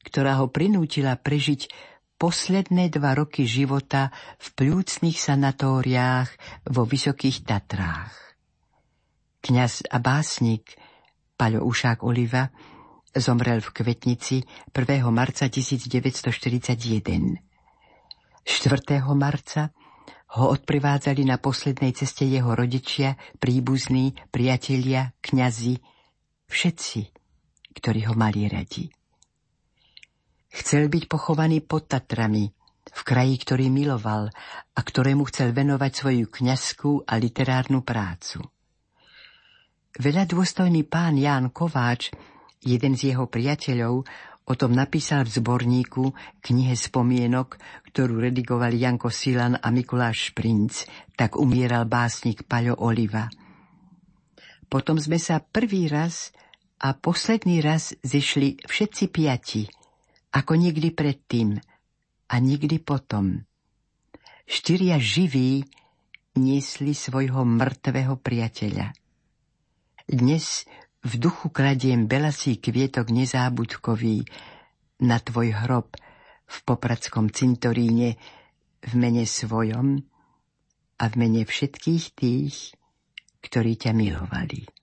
ktorá 0.00 0.40
ho 0.40 0.48
prinútila 0.48 1.18
prežiť 1.18 1.68
posledné 2.16 2.88
dva 2.88 3.12
roky 3.12 3.44
života 3.44 4.08
v 4.40 4.46
pľúcnych 4.56 5.18
sanatóriách 5.20 6.28
vo 6.72 6.88
Vysokých 6.88 7.44
Tatrách. 7.44 8.25
Kňaz 9.46 9.86
a 9.94 10.02
básnik 10.02 10.74
Paľo 11.38 11.62
Ušák 11.70 12.02
Oliva 12.02 12.50
zomrel 13.14 13.62
v 13.62 13.70
Kvetnici 13.78 14.42
1. 14.74 15.06
marca 15.14 15.46
1941. 15.46 16.82
4. 18.42 19.06
marca 19.14 19.70
ho 20.34 20.50
odprivádzali 20.50 21.22
na 21.22 21.38
poslednej 21.38 21.94
ceste 21.94 22.26
jeho 22.26 22.58
rodičia, 22.58 23.14
príbuzní, 23.38 24.18
priatelia, 24.34 25.14
kňazi, 25.22 25.78
všetci, 26.50 27.00
ktorí 27.70 28.10
ho 28.10 28.18
mali 28.18 28.50
radi. 28.50 28.90
Chcel 30.50 30.90
byť 30.90 31.06
pochovaný 31.06 31.62
pod 31.62 31.86
Tatrami, 31.86 32.50
v 32.82 33.00
kraji, 33.06 33.38
ktorý 33.46 33.70
miloval 33.70 34.26
a 34.74 34.80
ktorému 34.82 35.22
chcel 35.30 35.54
venovať 35.54 35.92
svoju 35.94 36.34
kňazskú 36.34 37.06
a 37.06 37.14
literárnu 37.14 37.86
prácu. 37.86 38.42
Veľa 39.96 40.28
dôstojný 40.28 40.84
pán 40.84 41.16
Ján 41.16 41.52
Kováč, 41.52 42.12
jeden 42.60 42.94
z 42.96 43.12
jeho 43.12 43.28
priateľov, 43.28 44.04
o 44.46 44.54
tom 44.54 44.76
napísal 44.76 45.26
v 45.26 45.40
zborníku 45.40 46.04
knihe 46.44 46.76
spomienok, 46.76 47.58
ktorú 47.90 48.22
redigovali 48.22 48.78
Janko 48.78 49.10
Silan 49.10 49.58
a 49.58 49.68
Mikuláš 49.72 50.30
Šprinc, 50.30 50.86
tak 51.18 51.34
umieral 51.40 51.88
básnik 51.88 52.46
Paľo 52.46 52.78
Oliva. 52.78 53.26
Potom 54.70 55.00
sme 55.00 55.16
sa 55.16 55.40
prvý 55.40 55.88
raz 55.88 56.30
a 56.78 56.92
posledný 56.94 57.64
raz 57.64 57.96
zišli 58.04 58.68
všetci 58.68 59.04
piati– 59.10 59.64
ako 60.36 60.52
nikdy 60.52 60.92
predtým 60.92 61.56
a 62.28 62.34
nikdy 62.36 62.76
potom. 62.76 63.48
Štyria 64.44 65.00
živí 65.00 65.64
niesli 66.36 66.92
svojho 66.92 67.48
mŕtvého 67.48 68.20
priateľa. 68.20 68.92
Dnes 70.06 70.70
v 71.02 71.18
duchu 71.18 71.50
kladiem 71.50 72.06
belasý 72.06 72.62
kvietok 72.62 73.10
nezábudkový 73.10 74.22
na 75.02 75.18
tvoj 75.18 75.50
hrob 75.50 75.98
v 76.46 76.56
popradskom 76.62 77.26
cintoríne 77.34 78.14
v 78.86 78.92
mene 78.94 79.26
svojom 79.26 79.98
a 81.02 81.04
v 81.10 81.14
mene 81.18 81.42
všetkých 81.42 82.04
tých, 82.14 82.78
ktorí 83.42 83.74
ťa 83.82 83.90
milovali. 83.98 84.75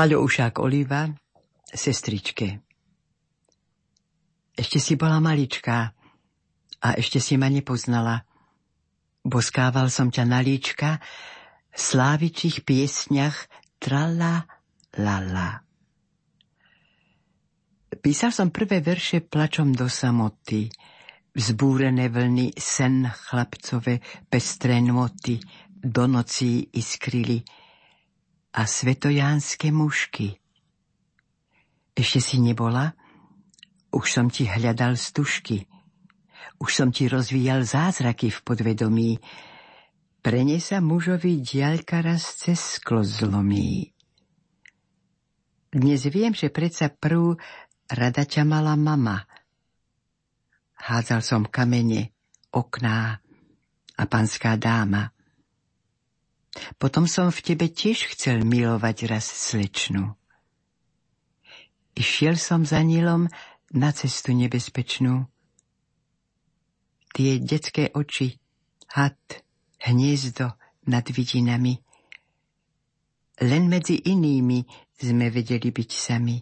Paľo 0.00 0.24
Ušák 0.24 0.64
Oliva, 0.64 1.12
sestričke. 1.68 2.64
Ešte 4.56 4.80
si 4.80 4.96
bola 4.96 5.20
maličká 5.20 5.92
a 6.80 6.88
ešte 6.96 7.20
si 7.20 7.36
ma 7.36 7.52
nepoznala. 7.52 8.24
Boskával 9.20 9.92
som 9.92 10.08
ťa 10.08 10.24
na 10.24 10.40
líčka 10.40 11.04
v 11.68 11.76
slávičích 11.76 12.64
piesňach 12.64 13.44
trala 13.76 14.48
lala. 14.96 15.68
Písal 18.00 18.32
som 18.32 18.48
prvé 18.48 18.80
verše 18.80 19.20
plačom 19.20 19.76
do 19.76 19.84
samoty, 19.84 20.72
vzbúrené 21.36 22.08
vlny 22.08 22.56
sen 22.56 23.04
chlapcove, 23.04 24.00
pestré 24.32 24.80
noty, 24.80 25.36
do 25.68 26.08
nocí 26.08 26.72
iskrili– 26.72 27.44
a 28.50 28.66
svetojánske 28.66 29.70
mušky. 29.70 30.42
Ešte 31.94 32.18
si 32.18 32.36
nebola? 32.42 32.98
Už 33.94 34.06
som 34.10 34.26
ti 34.30 34.46
hľadal 34.46 34.98
stužky. 34.98 35.66
Už 36.58 36.70
som 36.70 36.88
ti 36.90 37.06
rozvíjal 37.06 37.62
zázraky 37.62 38.30
v 38.30 38.38
podvedomí. 38.42 39.10
Prene 40.20 40.58
sa 40.60 40.82
mužovi 40.82 41.40
diaľka 41.40 42.02
raz 42.02 42.36
cez 42.36 42.78
sklo 42.78 43.06
zlomí. 43.06 43.94
Dnes 45.70 46.02
viem, 46.10 46.34
že 46.34 46.50
predsa 46.50 46.90
prv 46.90 47.38
rada 47.86 48.26
ťa 48.26 48.42
mala 48.42 48.74
mama. 48.74 49.22
Hádzal 50.74 51.22
som 51.22 51.42
kamene, 51.46 52.10
okná 52.50 53.22
a 53.94 54.02
panská 54.10 54.58
dáma– 54.58 55.14
potom 56.82 57.06
som 57.06 57.30
v 57.30 57.40
tebe 57.46 57.70
tiež 57.70 58.10
chcel 58.14 58.42
milovať 58.42 59.06
raz 59.06 59.26
slečnu. 59.26 60.18
Išiel 61.94 62.38
som 62.38 62.66
za 62.66 62.82
Nilom 62.82 63.30
na 63.70 63.90
cestu 63.94 64.34
nebezpečnú. 64.34 65.26
Tie 67.10 67.42
detské 67.42 67.90
oči, 67.90 68.38
had, 68.94 69.18
hniezdo 69.82 70.54
nad 70.86 71.06
vidinami. 71.10 71.78
Len 73.40 73.66
medzi 73.66 73.98
inými 74.10 74.62
sme 74.94 75.30
vedeli 75.32 75.70
byť 75.70 75.90
sami. 75.90 76.38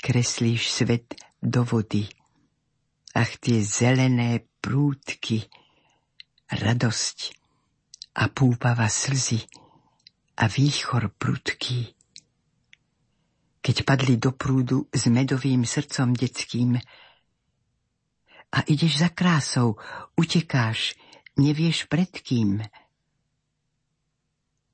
Kreslíš 0.00 0.62
svet 0.68 1.16
do 1.40 1.64
vody. 1.64 2.08
Ach, 3.16 3.32
tie 3.40 3.60
zelené 3.64 4.46
prúdky, 4.60 5.48
radosť, 6.50 7.39
a 8.20 8.28
púpava 8.28 8.84
slzy 8.84 9.40
a 10.36 10.44
výchor 10.44 11.08
prudký. 11.16 11.96
Keď 13.60 13.76
padli 13.84 14.20
do 14.20 14.36
prúdu 14.36 14.88
s 14.92 15.08
medovým 15.08 15.64
srdcom 15.64 16.12
detským 16.12 16.76
a 18.50 18.58
ideš 18.68 19.00
za 19.04 19.08
krásou, 19.12 19.80
utekáš, 20.16 20.96
nevieš 21.40 21.88
pred 21.88 22.12
kým. 22.12 22.60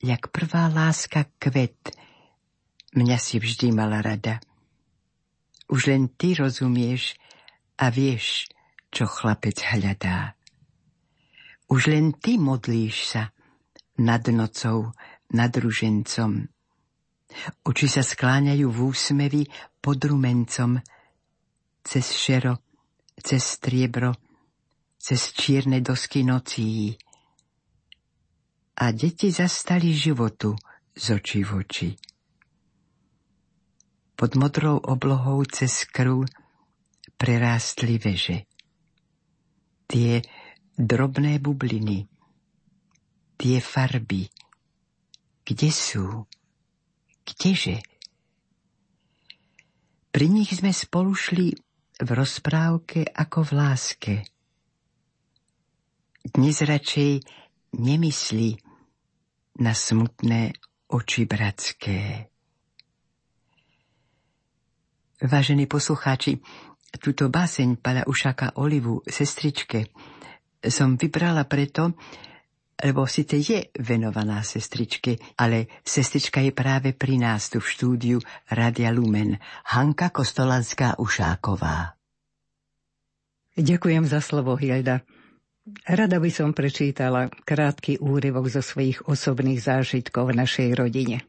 jak 0.02 0.28
prvá 0.30 0.68
láska 0.70 1.26
kvet. 1.38 1.90
Mňa 2.94 3.18
si 3.18 3.42
vždy 3.42 3.74
mala 3.74 3.98
rada. 4.02 4.38
Už 5.66 5.90
len 5.90 6.06
ty 6.14 6.38
rozumieš 6.38 7.18
a 7.74 7.90
vieš, 7.90 8.46
čo 8.94 9.10
chlapec 9.10 9.58
hľadá. 9.66 10.38
Už 11.66 11.90
len 11.90 12.14
ty 12.14 12.38
modlíš 12.38 12.96
sa 13.10 13.35
nad 13.98 14.22
nocou, 14.28 14.92
nad 15.32 15.52
ružencom. 15.56 16.46
Oči 17.66 17.86
sa 17.90 18.00
skláňajú 18.06 18.66
v 18.70 18.78
úsmevi 18.86 19.42
pod 19.82 19.98
rumencom, 20.00 20.80
cez 21.82 22.06
šero, 22.14 22.58
cez 23.20 23.42
striebro, 23.42 24.14
cez 24.98 25.32
čierne 25.34 25.82
dosky 25.82 26.24
nocí. 26.26 26.96
A 28.76 28.92
deti 28.92 29.32
zastali 29.32 29.94
životu 29.94 30.56
z 30.96 31.06
očí 31.16 31.40
v 31.44 31.50
oči. 31.62 31.90
Pod 34.16 34.32
modrou 34.34 34.80
oblohou 34.80 35.44
cez 35.44 35.84
krv 35.84 36.24
prerástli 37.16 38.00
veže. 38.00 38.48
Tie 39.86 40.24
drobné 40.76 41.38
bubliny, 41.38 42.08
tie 43.46 43.62
farby, 43.62 44.26
kde 45.46 45.70
sú, 45.70 46.26
kdeže? 47.22 47.78
Pri 50.10 50.26
nich 50.26 50.50
sme 50.50 50.74
spolu 50.74 51.14
šli 51.14 51.54
v 51.94 52.08
rozprávke 52.10 53.06
ako 53.06 53.46
v 53.46 53.50
láske. 53.54 54.14
Dnes 56.26 56.58
radšej 56.58 57.22
nemyslí 57.78 58.50
na 59.62 59.78
smutné 59.78 60.50
oči 60.90 61.22
bratské. 61.30 62.26
Vážení 65.22 65.70
poslucháči, 65.70 66.42
túto 66.98 67.30
báseň 67.30 67.78
Pala 67.78 68.02
Ušaka 68.10 68.58
Olivu, 68.58 69.06
sestričke, 69.06 69.94
som 70.66 70.98
vybrala 70.98 71.46
preto, 71.46 71.94
lebo 72.76 73.08
síce 73.08 73.40
je 73.40 73.72
venovaná 73.80 74.44
sestričke, 74.44 75.16
ale 75.40 75.80
sestrička 75.80 76.44
je 76.44 76.52
práve 76.52 76.92
pri 76.92 77.16
nás 77.16 77.48
tu 77.48 77.60
v 77.60 77.68
štúdiu 77.72 78.18
Radia 78.52 78.92
Lumen, 78.92 79.40
Hanka 79.72 80.12
Kostolanská 80.12 81.00
Ušáková. 81.00 81.96
Ďakujem 83.56 84.04
za 84.04 84.20
slovo, 84.20 84.60
Hilda. 84.60 85.00
Rada 85.88 86.20
by 86.20 86.30
som 86.30 86.52
prečítala 86.52 87.32
krátky 87.32 87.98
úryvok 87.98 88.52
zo 88.52 88.60
svojich 88.60 89.08
osobných 89.08 89.58
zážitkov 89.58 90.30
v 90.30 90.38
našej 90.44 90.68
rodine. 90.76 91.24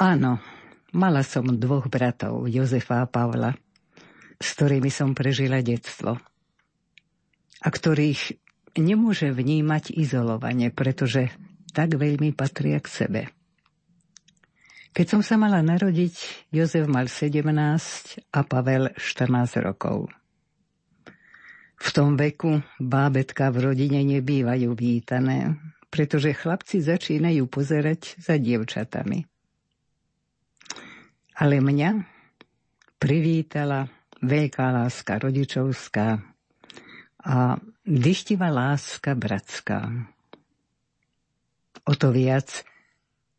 Áno, 0.00 0.40
mala 0.96 1.22
som 1.22 1.44
dvoch 1.44 1.86
bratov, 1.92 2.48
Jozefa 2.48 3.04
a 3.04 3.06
Pavla, 3.06 3.52
s 4.40 4.48
ktorými 4.56 4.88
som 4.88 5.12
prežila 5.12 5.60
detstvo 5.60 6.18
a 7.64 7.68
ktorých 7.68 8.43
nemôže 8.78 9.30
vnímať 9.30 9.94
izolovane, 9.94 10.70
pretože 10.74 11.30
tak 11.74 11.98
veľmi 11.98 12.34
patria 12.34 12.78
k 12.78 12.88
sebe. 12.88 13.22
Keď 14.94 15.06
som 15.10 15.22
sa 15.26 15.34
mala 15.34 15.58
narodiť, 15.58 16.46
Jozef 16.54 16.86
mal 16.86 17.10
17 17.10 17.50
a 18.30 18.40
Pavel 18.46 18.94
14 18.94 19.58
rokov. 19.66 20.06
V 21.74 21.88
tom 21.90 22.14
veku 22.14 22.62
bábetka 22.78 23.50
v 23.50 23.74
rodine 23.74 24.06
nebývajú 24.06 24.70
vítané, 24.78 25.58
pretože 25.90 26.30
chlapci 26.30 26.78
začínajú 26.78 27.42
pozerať 27.50 28.22
za 28.22 28.38
dievčatami. 28.38 29.26
Ale 31.34 31.58
mňa 31.58 31.90
privítala 33.02 33.90
veľká 34.22 34.66
láska 34.70 35.18
rodičovská 35.18 36.22
a 37.26 37.58
Dyštivá 37.84 38.48
láska 38.48 39.12
bratská. 39.12 39.92
O 41.84 41.92
to 41.92 42.16
viac, 42.16 42.64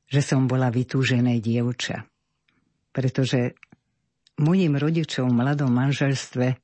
že 0.06 0.22
som 0.22 0.46
bola 0.46 0.70
vytúžené 0.70 1.42
dievča. 1.42 2.06
Pretože 2.94 3.58
mojim 4.38 4.78
rodičom 4.78 5.34
v 5.34 5.38
mladom 5.42 5.74
manželstve 5.74 6.62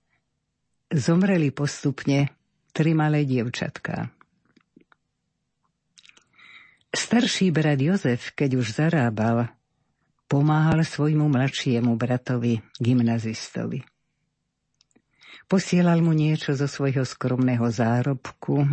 zomreli 0.94 1.50
postupne 1.50 2.30
tri 2.70 2.94
malé 2.94 3.26
dievčatká. 3.26 4.14
Starší 6.94 7.50
brat 7.50 7.82
Jozef, 7.82 8.30
keď 8.38 8.62
už 8.62 8.78
zarábal, 8.78 9.50
pomáhal 10.30 10.86
svojmu 10.86 11.26
mladšiemu 11.34 11.98
bratovi, 11.98 12.62
gymnazistovi. 12.78 13.82
Posielal 15.52 16.00
mu 16.00 16.16
niečo 16.16 16.56
zo 16.56 16.64
svojho 16.64 17.04
skromného 17.04 17.68
zárobku, 17.68 18.64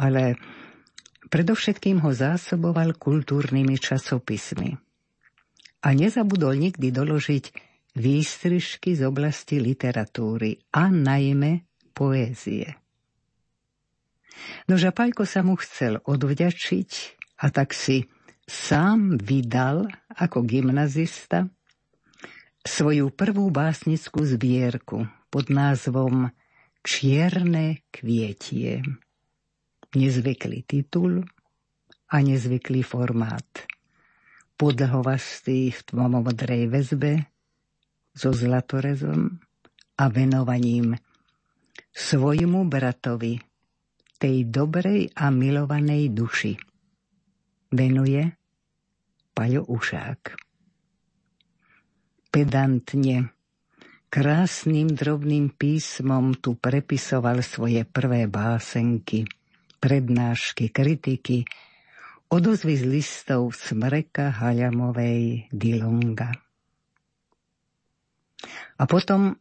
ale 0.00 0.40
predovšetkým 1.28 2.00
ho 2.00 2.08
zásoboval 2.08 2.96
kultúrnymi 2.96 3.76
časopismi. 3.76 4.72
A 5.84 5.88
nezabudol 5.92 6.56
nikdy 6.56 6.88
doložiť 6.88 7.44
výstrižky 8.00 8.96
z 8.96 9.04
oblasti 9.04 9.60
literatúry 9.60 10.56
a 10.72 10.88
najmä 10.88 11.68
poézie. 11.92 12.80
No 14.72 14.80
Žapajko 14.80 15.28
sa 15.28 15.44
mu 15.44 15.60
chcel 15.60 16.00
odvďačiť 16.00 16.90
a 17.44 17.52
tak 17.52 17.76
si 17.76 18.08
sám 18.48 19.20
vydal 19.20 19.84
ako 20.16 20.48
gymnazista 20.48 21.52
svoju 22.64 23.12
prvú 23.12 23.52
básnickú 23.52 24.24
zbierku 24.24 25.04
pod 25.32 25.48
názvom 25.48 26.28
Čierne 26.84 27.88
kvietie. 27.88 28.84
Nezvyklý 29.96 30.60
titul 30.68 31.24
a 32.12 32.16
nezvyklý 32.20 32.84
formát. 32.84 33.48
Podlhovastý 34.60 35.72
v 35.72 35.80
tmomodrej 35.88 36.68
väzbe 36.68 37.32
so 38.12 38.36
zlatorezom 38.36 39.40
a 39.96 40.04
venovaním 40.12 41.00
svojmu 41.96 42.68
bratovi, 42.68 43.40
tej 44.20 44.52
dobrej 44.52 45.16
a 45.16 45.32
milovanej 45.32 46.12
duši. 46.12 46.52
Venuje 47.72 48.36
Pajo 49.32 49.64
Ušák. 49.64 50.36
Pedantne 52.28 53.41
Krásnym 54.12 54.92
drobným 54.92 55.56
písmom 55.56 56.36
tu 56.36 56.52
prepisoval 56.60 57.40
svoje 57.40 57.88
prvé 57.88 58.28
básenky, 58.28 59.24
prednášky, 59.80 60.68
kritiky, 60.68 61.48
odozvy 62.28 62.76
z 62.76 62.84
listov 62.92 63.56
Smreka 63.56 64.36
Haľamovej 64.36 65.48
Dilonga. 65.48 66.28
A 68.76 68.84
potom 68.84 69.32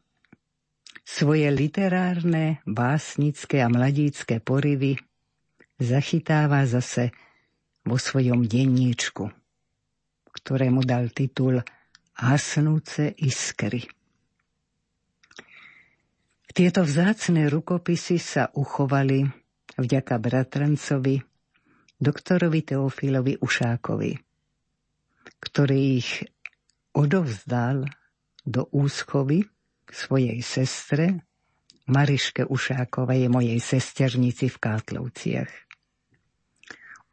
svoje 1.04 1.52
literárne, 1.52 2.64
básnické 2.64 3.60
a 3.60 3.68
mladícké 3.68 4.40
porivy 4.40 4.96
zachytáva 5.84 6.64
zase 6.64 7.12
vo 7.84 8.00
svojom 8.00 8.48
denníčku, 8.48 9.28
ktorému 10.32 10.88
dal 10.88 11.12
titul 11.12 11.60
Hasnúce 12.16 13.12
iskry. 13.20 14.00
Tieto 16.52 16.84
vzácne 16.84 17.48
rukopisy 17.48 18.20
sa 18.20 18.52
uchovali 18.52 19.24
vďaka 19.80 20.20
bratrancovi, 20.20 21.24
doktorovi 21.96 22.60
Teofilovi 22.68 23.40
Ušákovi, 23.40 24.12
ktorý 25.40 25.80
ich 25.96 26.28
odovzdal 26.92 27.88
do 28.44 28.68
úschovy 28.76 29.48
svojej 29.88 30.44
sestre 30.44 31.24
Mariške 31.88 32.44
Ušákovej, 32.44 33.32
mojej 33.32 33.60
sesternici 33.64 34.52
v 34.52 34.58
Kátlovciach. 34.60 35.52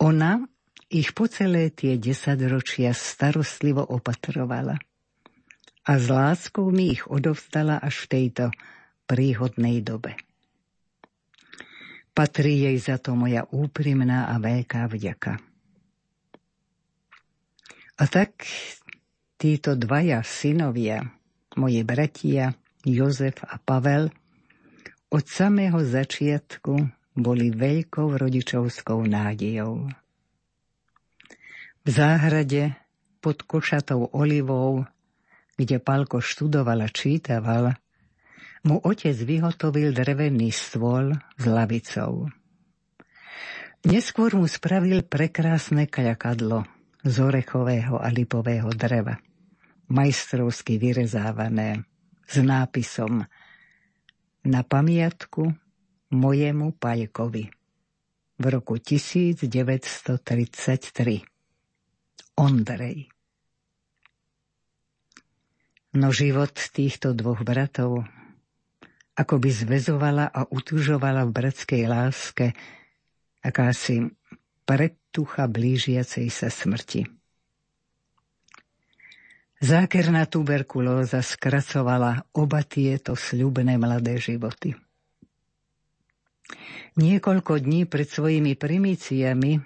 Ona 0.03 0.43
ich 0.91 1.15
po 1.15 1.31
celé 1.31 1.71
tie 1.71 1.95
desaťročia 1.95 2.91
starostlivo 2.91 3.87
opatrovala 3.87 4.83
a 5.87 5.93
s 5.95 6.07
láskou 6.11 6.75
mi 6.75 6.91
ich 6.91 7.07
odovzdala 7.07 7.79
až 7.79 8.03
v 8.03 8.11
tejto 8.11 8.45
príhodnej 9.09 9.81
dobe. 9.81 10.21
Patrí 12.13 12.69
jej 12.69 12.77
za 12.77 13.01
to 13.01 13.17
moja 13.17 13.49
úprimná 13.49 14.29
a 14.29 14.37
veľká 14.37 14.85
vďaka. 14.91 15.41
A 17.99 18.05
tak 18.07 18.45
títo 19.41 19.75
dvaja 19.75 20.21
synovia, 20.23 21.03
moje 21.57 21.83
bratia 21.83 22.55
Jozef 22.85 23.43
a 23.43 23.57
Pavel, 23.59 24.13
od 25.09 25.25
samého 25.25 25.81
začiatku 25.81 26.75
boli 27.17 27.51
veľkou 27.51 28.15
rodičovskou 28.15 29.03
nádejou. 29.09 29.89
V 31.83 31.89
záhrade 31.89 32.77
pod 33.19 33.43
košatou 33.43 34.13
olivou, 34.13 34.85
kde 35.57 35.81
Palko 35.81 36.21
študoval 36.21 36.85
a 36.85 36.89
čítaval, 36.93 37.75
mu 38.67 38.83
otec 38.83 39.15
vyhotovil 39.15 39.95
drevený 39.95 40.51
stôl 40.51 41.15
s 41.39 41.45
lavicou. 41.47 42.27
Neskôr 43.87 44.35
mu 44.35 44.51
spravil 44.51 45.07
prekrásne 45.07 45.87
kľakadlo 45.87 46.67
z 47.07 47.15
orechového 47.23 48.03
a 48.03 48.11
lipového 48.11 48.75
dreva, 48.75 49.23
majstrovsky 49.87 50.83
vyrezávané, 50.83 51.87
s 52.29 52.37
nápisom 52.43 53.25
Na 54.45 54.61
pamiatku 54.67 55.49
mojemu 56.13 56.77
Pajkovi 56.77 57.49
v 58.39 58.47
roku 58.47 58.79
1933. 58.79 60.23
Ondrej. 62.39 63.11
No 65.99 66.15
život 66.15 66.55
týchto 66.55 67.11
dvoch 67.17 67.43
bratov 67.43 68.07
ako 69.19 69.35
by 69.43 69.51
zvezovala 69.51 70.31
a 70.31 70.47
utužovala 70.47 71.27
v 71.27 71.35
bratskej 71.35 71.83
láske 71.91 72.55
akási 73.43 74.07
predtucha 74.63 75.51
blížiacej 75.51 76.27
sa 76.31 76.47
smrti. 76.47 77.03
Zákerná 79.59 80.31
tuberkulóza 80.31 81.19
skracovala 81.19 82.31
oba 82.31 82.63
tieto 82.63 83.19
sľubné 83.19 83.75
mladé 83.75 84.23
životy. 84.23 84.79
Niekoľko 86.95 87.59
dní 87.59 87.91
pred 87.91 88.07
svojimi 88.07 88.55
primíciami 88.55 89.59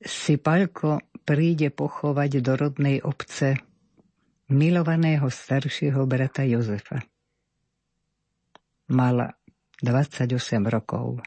si 0.00 0.34
Palko 0.40 1.04
príde 1.28 1.68
pochovať 1.68 2.30
do 2.40 2.52
rodnej 2.56 3.04
obce 3.04 3.60
milovaného 4.48 5.28
staršieho 5.28 6.00
brata 6.08 6.40
Jozefa. 6.46 7.04
Mal 8.86 9.34
28 9.82 10.38
rokov 10.70 11.18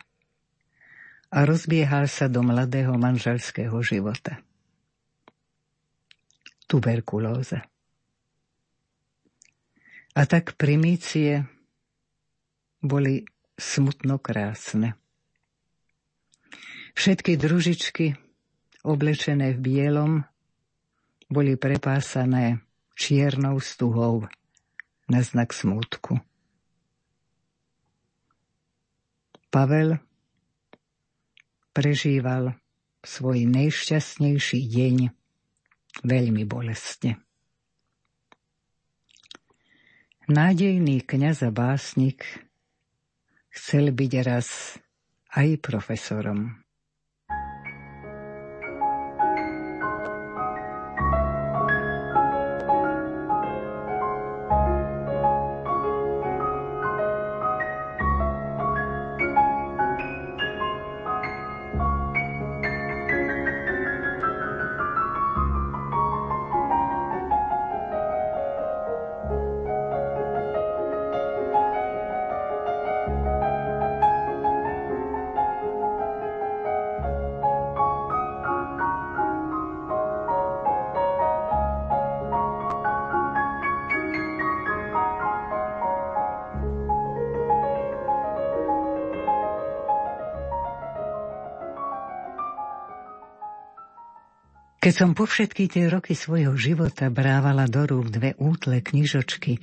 a 1.29 1.37
rozbiehal 1.43 2.07
sa 2.07 2.31
do 2.31 2.39
mladého 2.39 2.95
manželského 2.95 3.75
života. 3.83 4.39
Tuberkulóza. 6.65 7.67
A 10.15 10.21
tak 10.23 10.55
primície 10.55 11.43
boli 12.79 13.27
smutno 13.59 14.23
krásne. 14.23 14.95
Všetky 16.95 17.35
družičky, 17.35 18.15
oblečené 18.87 19.51
v 19.55 19.59
bielom, 19.59 20.11
boli 21.27 21.59
prepásané 21.59 22.63
čiernou 22.95 23.59
stuhou 23.59 24.31
na 25.11 25.19
znak 25.21 25.51
smútku. 25.51 26.28
Pavel 29.49 29.97
prežíval 31.73 32.53
svoj 33.01 33.49
najšťastnejší 33.49 34.59
deň 34.69 34.95
veľmi 36.05 36.43
bolestne. 36.45 37.17
Nádejný 40.29 41.01
kniaz 41.01 41.41
a 41.41 41.49
básnik 41.49 42.21
chcel 43.49 43.89
byť 43.89 44.11
raz 44.21 44.77
aj 45.33 45.57
profesorom. 45.57 46.61
Keď 94.89 94.97
som 95.05 95.13
po 95.13 95.29
všetky 95.29 95.69
tie 95.69 95.85
roky 95.85 96.17
svojho 96.17 96.57
života 96.57 97.13
brávala 97.13 97.69
do 97.69 97.85
rúk 97.85 98.09
dve 98.09 98.33
útle 98.41 98.81
knižočky, 98.81 99.61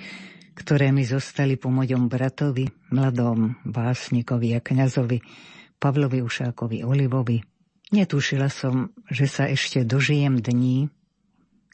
ktoré 0.55 0.95
mi 0.95 1.03
zostali 1.03 1.59
po 1.59 1.67
mojom 1.67 2.07
bratovi, 2.07 2.71
mladom 2.95 3.59
básnikovi 3.67 4.55
a 4.55 4.63
kňazovi, 4.63 5.19
Pavlovi 5.83 6.23
Ušákovi 6.23 6.87
Olivovi, 6.87 7.43
netušila 7.91 8.47
som, 8.47 8.95
že 9.11 9.27
sa 9.27 9.51
ešte 9.51 9.83
dožijem 9.83 10.39
dní, 10.39 10.95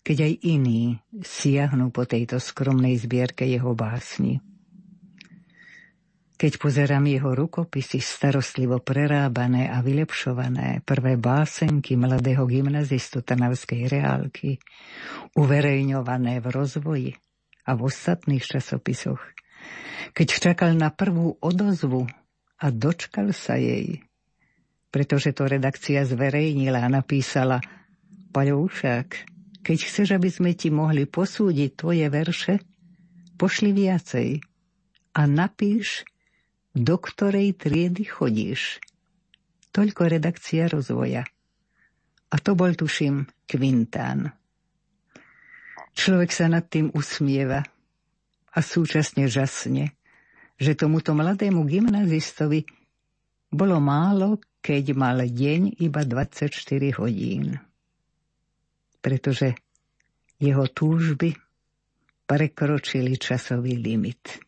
keď 0.00 0.32
aj 0.32 0.32
iní 0.48 1.04
siahnu 1.20 1.92
po 1.92 2.08
tejto 2.08 2.40
skromnej 2.40 2.96
zbierke 2.96 3.44
jeho 3.44 3.76
básni. 3.76 4.40
Keď 6.42 6.58
pozerám 6.58 7.06
jeho 7.06 7.38
rukopisy 7.38 8.02
starostlivo 8.02 8.82
prerábané 8.82 9.70
a 9.70 9.78
vylepšované, 9.78 10.82
prvé 10.82 11.14
básenky 11.14 11.94
mladého 11.94 12.42
gymnazistu 12.50 13.22
Trnavskej 13.22 13.86
reálky, 13.86 14.58
uverejňované 15.38 16.42
v 16.42 16.46
rozvoji 16.50 17.10
a 17.62 17.78
v 17.78 17.86
ostatných 17.86 18.42
časopisoch, 18.42 19.22
keď 20.10 20.26
čakal 20.50 20.74
na 20.74 20.90
prvú 20.90 21.38
odozvu 21.38 22.10
a 22.58 22.66
dočkal 22.74 23.30
sa 23.30 23.54
jej, 23.54 24.02
pretože 24.90 25.30
to 25.38 25.46
redakcia 25.46 26.02
zverejnila 26.02 26.82
a 26.82 26.90
napísala 26.90 27.62
Paľoušák, 28.34 29.08
keď 29.62 29.78
chceš, 29.78 30.18
aby 30.18 30.26
sme 30.26 30.58
ti 30.58 30.74
mohli 30.74 31.06
posúdiť 31.06 31.70
tvoje 31.78 32.10
verše, 32.10 32.58
pošli 33.38 33.70
viacej 33.70 34.42
a 35.14 35.22
napíš 35.30 36.02
do 36.72 36.96
ktorej 36.96 37.56
triedy 37.56 38.08
chodíš. 38.08 38.80
Toľko 39.72 40.08
redakcia 40.08 40.68
rozvoja. 40.68 41.24
A 42.32 42.36
to 42.40 42.56
bol, 42.56 42.72
tuším, 42.72 43.28
Kvintán. 43.44 44.32
Človek 45.92 46.32
sa 46.32 46.48
nad 46.48 46.64
tým 46.72 46.88
usmieva 46.96 47.60
a 48.52 48.58
súčasne 48.64 49.28
žasne, 49.28 49.92
že 50.56 50.72
tomuto 50.72 51.12
mladému 51.12 51.68
gymnazistovi 51.68 52.64
bolo 53.52 53.76
málo, 53.76 54.40
keď 54.64 54.96
mal 54.96 55.20
deň 55.20 55.84
iba 55.84 56.00
24 56.08 56.56
hodín. 56.96 57.60
Pretože 59.04 59.52
jeho 60.40 60.64
túžby 60.72 61.36
prekročili 62.24 63.20
časový 63.20 63.76
limit. 63.76 64.40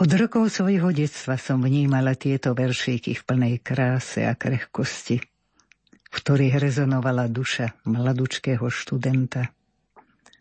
Od 0.00 0.08
rokov 0.16 0.48
svojho 0.48 0.96
detstva 0.96 1.36
som 1.36 1.60
vnímala 1.60 2.16
tieto 2.16 2.56
veršíky 2.56 3.20
v 3.20 3.20
plnej 3.20 3.54
kráse 3.60 4.24
a 4.24 4.32
krehkosti, 4.32 5.20
v 5.20 6.08
ktorých 6.08 6.56
rezonovala 6.56 7.28
duša 7.28 7.84
mladučkého 7.84 8.64
študenta 8.72 9.52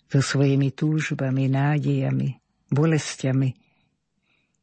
so 0.08 0.24
svojimi 0.24 0.72
túžbami, 0.72 1.52
nádejami, 1.52 2.40
bolestiami 2.72 3.50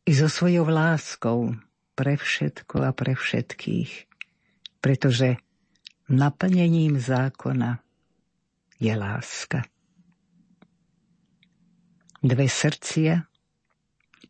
i 0.08 0.12
so 0.16 0.32
svojou 0.32 0.64
láskou 0.64 1.52
pre 1.92 2.16
všetko 2.16 2.88
a 2.88 2.96
pre 2.96 3.12
všetkých, 3.12 3.92
pretože 4.80 5.36
naplnením 6.08 6.96
zákona 6.96 7.84
je 8.80 8.92
láska. 8.96 9.60
Dve 12.24 12.48
srdcia 12.48 13.35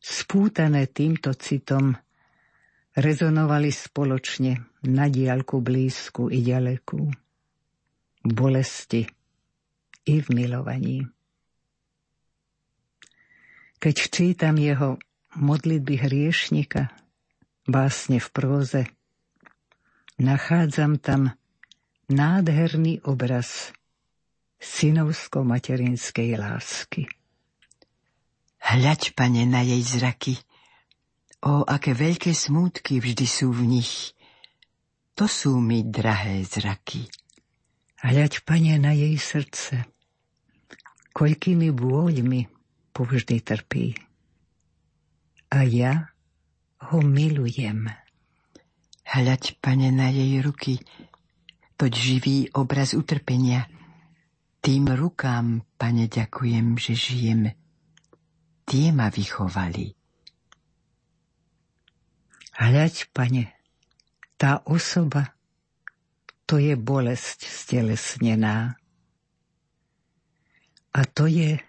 spútané 0.01 0.89
týmto 0.91 1.35
citom, 1.37 1.95
rezonovali 2.97 3.69
spoločne 3.69 4.81
na 4.89 5.07
diálku 5.13 5.61
blízku 5.61 6.33
i 6.33 6.41
ďalekú, 6.41 7.01
bolesti 8.25 9.05
i 10.07 10.15
v 10.23 10.27
milovaní. 10.33 11.05
Keď 13.77 13.97
čítam 14.09 14.57
jeho 14.57 14.97
modlitby 15.37 15.95
hriešnika, 16.01 16.89
básne 17.69 18.17
v 18.17 18.29
próze, 18.33 18.83
nachádzam 20.17 20.97
tam 20.97 21.37
nádherný 22.09 23.05
obraz 23.05 23.77
synovsko-materinskej 24.57 26.41
lásky. 26.41 27.05
Hľaď, 28.67 29.15
pane, 29.15 29.47
na 29.47 29.63
jej 29.63 29.79
zraky. 29.79 30.43
O, 31.47 31.63
aké 31.63 31.95
veľké 31.95 32.35
smútky 32.35 32.99
vždy 32.99 33.23
sú 33.23 33.55
v 33.55 33.79
nich. 33.79 34.11
To 35.15 35.31
sú 35.31 35.63
mi 35.63 35.87
drahé 35.87 36.43
zraky. 36.43 37.07
Hľaď, 38.03 38.43
pane, 38.43 38.75
na 38.83 38.91
jej 38.91 39.15
srdce. 39.23 39.87
Koľkými 41.15 41.71
bôľmi 41.71 42.51
povždy 42.91 43.39
trpí. 43.39 43.95
A 45.55 45.63
ja 45.63 46.11
ho 46.91 46.99
milujem. 47.07 47.87
Hľaď, 49.07 49.63
pane, 49.63 49.95
na 49.95 50.11
jej 50.11 50.43
ruky, 50.43 50.83
toť 51.79 51.93
živý 51.95 52.51
obraz 52.51 52.99
utrpenia. 52.99 53.71
Tým 54.59 54.91
rukám, 54.91 55.63
pane, 55.79 56.11
ďakujem, 56.11 56.75
že 56.83 56.99
žijem 56.99 57.55
tie 58.67 58.91
ma 58.91 59.09
vychovali. 59.09 59.95
Hľaď, 62.57 62.95
pane, 63.15 63.53
tá 64.37 64.61
osoba, 64.67 65.37
to 66.45 66.59
je 66.61 66.75
bolesť 66.77 67.47
stelesnená. 67.47 68.77
A 70.97 71.01
to 71.05 71.29
je 71.29 71.61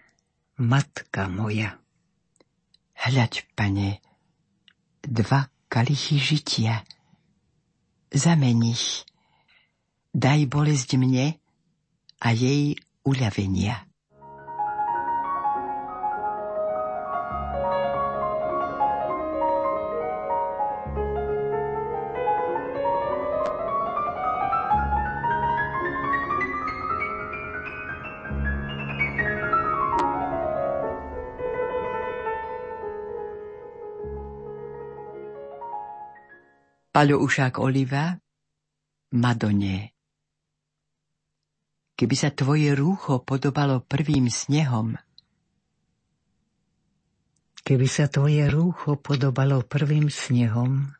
matka 0.58 1.28
moja. 1.28 1.76
Hľaď, 2.98 3.46
pane, 3.52 4.00
dva 5.04 5.48
kalichy 5.68 6.18
žitia. 6.18 6.82
Zameň 8.08 8.72
ich. 8.72 9.04
Daj 10.16 10.48
bolesť 10.48 10.96
mne 10.96 11.36
a 12.18 12.28
jej 12.32 12.74
uľavenia. 13.04 13.87
Paľo 36.98 37.22
Ušák 37.22 37.62
Oliva, 37.62 38.10
Madone. 39.14 39.94
Keby 41.94 42.16
sa 42.18 42.34
tvoje 42.34 42.74
rúcho 42.74 43.22
podobalo 43.22 43.86
prvým 43.86 44.26
snehom, 44.26 44.98
Keby 47.62 47.86
sa 47.86 48.10
tvoje 48.10 48.42
rúcho 48.50 48.98
podobalo 48.98 49.62
prvým 49.62 50.10
snehom, 50.10 50.90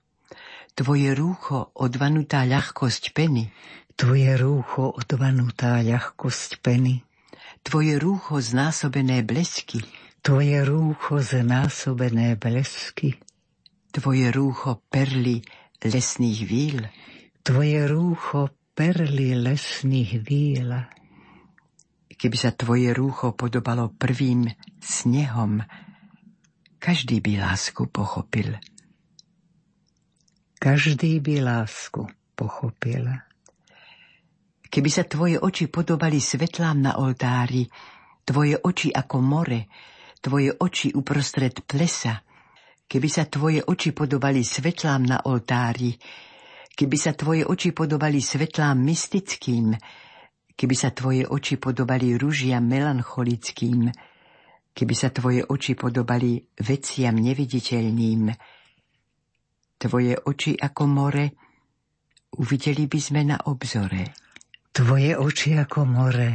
tvoje 0.78 1.18
rúcho 1.18 1.74
odvanutá 1.74 2.46
ľahkosť 2.46 3.10
peny, 3.10 3.50
tvoje 3.98 4.38
rúcho 4.38 4.94
odvanutá 4.94 5.82
ľahkosť 5.82 6.62
peny, 6.62 7.02
tvoje 7.66 7.98
rúcho 7.98 8.38
znásobené 8.38 9.26
blesky, 9.26 9.82
tvoje 10.22 10.62
rúcho 10.62 11.18
znásobené 11.18 12.38
blesky, 12.38 13.18
tvoje 13.90 14.30
rúcho 14.30 14.78
perly 14.94 15.42
lesných 15.82 16.40
víl. 16.46 16.78
Tvoje 17.42 17.86
rúcho 17.86 18.50
perly 18.74 19.34
lesných 19.38 20.12
víl. 20.22 20.70
Keby 22.18 22.36
sa 22.36 22.50
tvoje 22.50 22.90
rúcho 22.90 23.30
podobalo 23.34 23.94
prvým 23.94 24.50
snehom, 24.82 25.62
každý 26.82 27.22
by 27.22 27.42
lásku 27.42 27.86
pochopil. 27.90 28.58
Každý 30.58 31.22
by 31.22 31.34
lásku 31.42 32.02
pochopil. 32.34 33.06
Keby 34.68 34.90
sa 34.90 35.06
tvoje 35.06 35.38
oči 35.38 35.70
podobali 35.70 36.18
svetlám 36.18 36.78
na 36.90 36.92
oltári, 36.98 37.66
tvoje 38.26 38.58
oči 38.58 38.90
ako 38.90 39.16
more, 39.22 39.70
tvoje 40.20 40.52
oči 40.52 40.92
uprostred 40.92 41.64
plesa, 41.64 42.20
keby 42.88 43.08
sa 43.12 43.28
tvoje 43.28 43.60
oči 43.60 43.92
podobali 43.92 44.40
svetlám 44.40 45.02
na 45.04 45.18
oltári, 45.28 45.92
keby 46.72 46.96
sa 46.96 47.12
tvoje 47.12 47.44
oči 47.44 47.76
podobali 47.76 48.18
svetlám 48.18 48.80
mystickým, 48.80 49.76
keby 50.56 50.74
sa 50.74 50.90
tvoje 50.96 51.28
oči 51.28 51.60
podobali 51.60 52.16
rúžiam 52.16 52.64
melancholickým, 52.64 53.92
keby 54.72 54.94
sa 54.96 55.12
tvoje 55.12 55.44
oči 55.44 55.76
podobali 55.76 56.40
veciam 56.64 57.14
neviditeľným, 57.14 58.32
tvoje 59.78 60.14
oči 60.16 60.56
ako 60.56 60.82
more, 60.88 61.26
uvideli 62.40 62.88
by 62.88 62.98
sme 62.98 63.20
na 63.28 63.36
obzore. 63.46 64.16
Tvoje 64.72 65.12
oči 65.12 65.58
ako 65.60 65.80
more, 65.84 66.30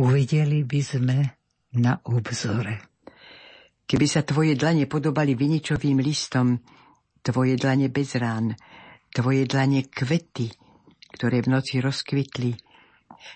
uvideli 0.00 0.64
by 0.64 0.80
sme 0.80 1.18
na 1.78 1.98
obzore. 2.06 2.89
Keby 3.90 4.06
sa 4.06 4.22
tvoje 4.22 4.54
dlane 4.54 4.86
podobali 4.86 5.34
viničovým 5.34 5.98
listom, 5.98 6.62
tvoje 7.26 7.58
dlane 7.58 7.90
bez 7.90 8.14
rán, 8.14 8.54
tvoje 9.10 9.50
dlane 9.50 9.90
kvety, 9.90 10.46
ktoré 11.18 11.42
v 11.42 11.58
noci 11.58 11.82
rozkvitli, 11.82 12.54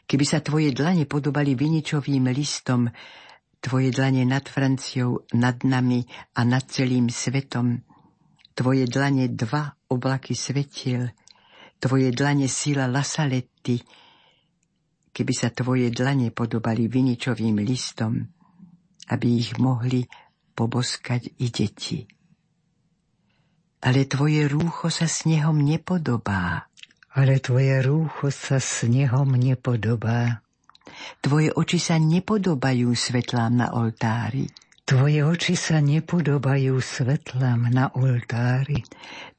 keby 0.06 0.22
sa 0.22 0.38
tvoje 0.38 0.70
dlane 0.70 1.10
podobali 1.10 1.58
viničovým 1.58 2.30
listom, 2.30 2.86
tvoje 3.58 3.90
dlane 3.90 4.22
nad 4.22 4.46
Franciou, 4.46 5.26
nad 5.34 5.58
nami 5.66 6.06
a 6.38 6.46
nad 6.46 6.62
celým 6.70 7.10
svetom, 7.10 7.82
tvoje 8.54 8.86
dlane 8.86 9.34
dva 9.34 9.74
oblaky 9.90 10.38
svetiel, 10.38 11.10
tvoje 11.82 12.14
dlane 12.14 12.46
sila 12.46 12.86
Lasaletti, 12.86 13.82
keby 15.10 15.32
sa 15.34 15.50
tvoje 15.50 15.90
dlane 15.90 16.30
podobali 16.30 16.86
viničovým 16.86 17.58
listom, 17.58 18.22
aby 19.10 19.26
ich 19.34 19.58
mohli 19.58 20.06
poboskať 20.54 21.34
i 21.42 21.50
deti. 21.50 22.06
Ale 23.84 24.08
tvoje 24.08 24.48
rúcho 24.48 24.88
sa 24.88 25.04
snehom 25.04 25.60
nepodobá. 25.60 26.70
Ale 27.12 27.38
tvoje 27.38 27.84
rúcho 27.84 28.32
sa 28.32 28.56
snehom 28.56 29.36
nepodobá. 29.36 30.40
Tvoje 31.20 31.52
oči 31.52 31.76
sa 31.76 32.00
nepodobajú 32.00 32.96
svetlám 32.96 33.52
na 33.60 33.66
oltári. 33.76 34.48
Tvoje 34.84 35.24
oči 35.24 35.56
sa 35.56 35.80
nepodobajú 35.80 36.76
svetlám 36.76 37.72
na 37.72 37.88
oltári. 37.96 38.84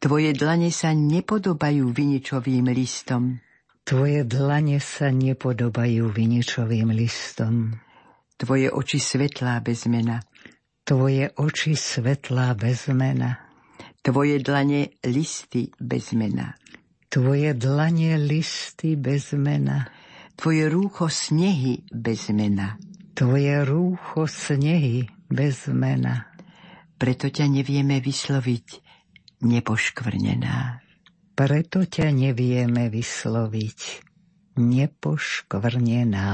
Tvoje 0.01 0.33
dlane 0.33 0.73
sa 0.73 0.89
nepodobajú 0.89 1.93
viničovým 1.93 2.69
listom. 2.73 3.37
Tvoje 3.85 4.25
dlane 4.25 4.81
sa 4.81 5.13
nepodobajú 5.13 6.09
viničovým 6.09 6.89
listom. 6.89 7.77
Tvoje 8.41 8.73
oči 8.73 8.97
svetlá 8.97 9.61
bez 9.61 9.85
mena. 9.85 10.17
Tvoje 10.85 11.33
oči 11.41 11.73
svetlá 11.73 12.53
bez 12.53 12.93
mena. 12.93 13.41
Tvoje 14.05 14.37
dlane 14.37 15.01
listy 15.01 15.73
bez 15.81 16.13
mena. 16.13 16.53
Tvoje 17.09 17.57
dlane 17.57 18.21
listy 18.21 18.93
bez 18.93 19.33
mena. 19.33 19.89
Tvoje 20.37 20.69
rúcho 20.69 21.09
snehy 21.09 21.81
bez 21.89 22.29
mena. 22.29 22.77
Tvoje 23.17 23.65
rúcho 23.65 24.29
snehy 24.29 25.09
bez 25.25 25.65
mena. 25.73 26.29
Preto 27.01 27.33
ťa 27.33 27.49
nevieme 27.49 27.97
vysloviť 27.97 28.67
nepoškvrnená. 29.41 30.85
Preto 31.33 31.81
ťa 31.81 32.13
nevieme 32.13 32.93
vysloviť 32.93 33.79
nepoškvrnená. 34.61 36.29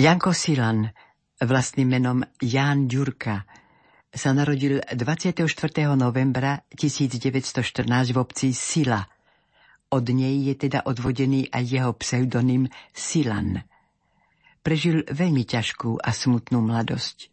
Janko 0.00 0.32
Silan, 0.32 0.88
vlastným 1.44 2.00
menom 2.00 2.24
Ján 2.40 2.88
Ďurka, 2.88 3.44
sa 4.08 4.32
narodil 4.32 4.80
24. 4.96 5.44
novembra 5.92 6.64
1914 6.72 7.84
v 8.08 8.16
obci 8.16 8.56
Sila. 8.56 9.04
Od 9.92 10.06
nej 10.08 10.48
je 10.48 10.56
teda 10.56 10.88
odvodený 10.88 11.52
aj 11.52 11.64
jeho 11.68 11.92
pseudonym 12.00 12.64
Silan. 12.96 13.60
Prežil 14.64 15.04
veľmi 15.04 15.44
ťažkú 15.44 16.00
a 16.00 16.16
smutnú 16.16 16.64
mladosť, 16.64 17.28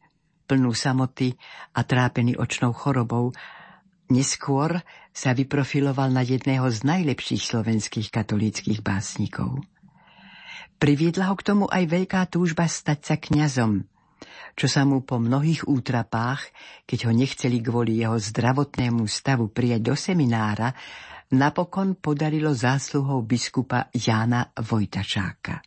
plnú 0.51 0.75
samoty 0.75 1.39
a 1.71 1.87
trápený 1.87 2.35
očnou 2.35 2.75
chorobou. 2.75 3.31
Neskôr 4.11 4.83
sa 5.15 5.31
vyprofiloval 5.31 6.11
na 6.11 6.19
jedného 6.19 6.67
z 6.67 6.83
najlepších 6.83 7.47
slovenských 7.47 8.11
katolíckých 8.11 8.83
básnikov. 8.83 9.63
Priviedla 10.75 11.31
ho 11.31 11.35
k 11.39 11.47
tomu 11.47 11.65
aj 11.71 11.87
veľká 11.87 12.27
túžba 12.27 12.67
stať 12.67 12.99
sa 13.01 13.15
kňazom, 13.15 13.87
čo 14.57 14.67
sa 14.67 14.83
mu 14.83 15.05
po 15.05 15.21
mnohých 15.21 15.69
útrapách, 15.69 16.49
keď 16.89 17.09
ho 17.09 17.11
nechceli 17.13 17.61
kvôli 17.63 18.01
jeho 18.01 18.17
zdravotnému 18.17 19.05
stavu 19.05 19.47
prijať 19.53 19.81
do 19.85 19.95
seminára, 19.95 20.73
napokon 21.31 21.95
podarilo 21.97 22.51
zásluhou 22.57 23.21
biskupa 23.21 23.89
Jána 23.93 24.49
Vojtačáka. 24.57 25.61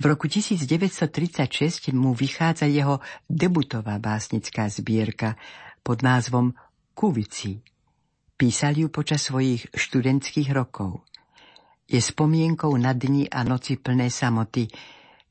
V 0.00 0.08
roku 0.08 0.32
1936 0.32 1.92
mu 1.92 2.16
vychádza 2.16 2.64
jeho 2.64 3.04
debutová 3.28 4.00
básnická 4.00 4.64
zbierka 4.72 5.36
pod 5.84 6.00
názvom 6.00 6.56
Kuvici. 6.96 7.60
Písal 8.40 8.80
ju 8.80 8.88
počas 8.88 9.28
svojich 9.28 9.68
študentských 9.76 10.56
rokov 10.56 11.04
je 11.90 11.98
spomienkou 11.98 12.70
na 12.78 12.94
dni 12.94 13.26
a 13.26 13.42
noci 13.42 13.74
plné 13.74 14.14
samoty, 14.14 14.70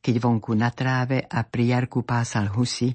keď 0.03 0.16
vonku 0.20 0.51
na 0.51 0.68
tráve 0.76 1.24
a 1.24 1.47
pri 1.47 1.72
jarku 1.72 2.03
pásal 2.03 2.51
husy, 2.51 2.91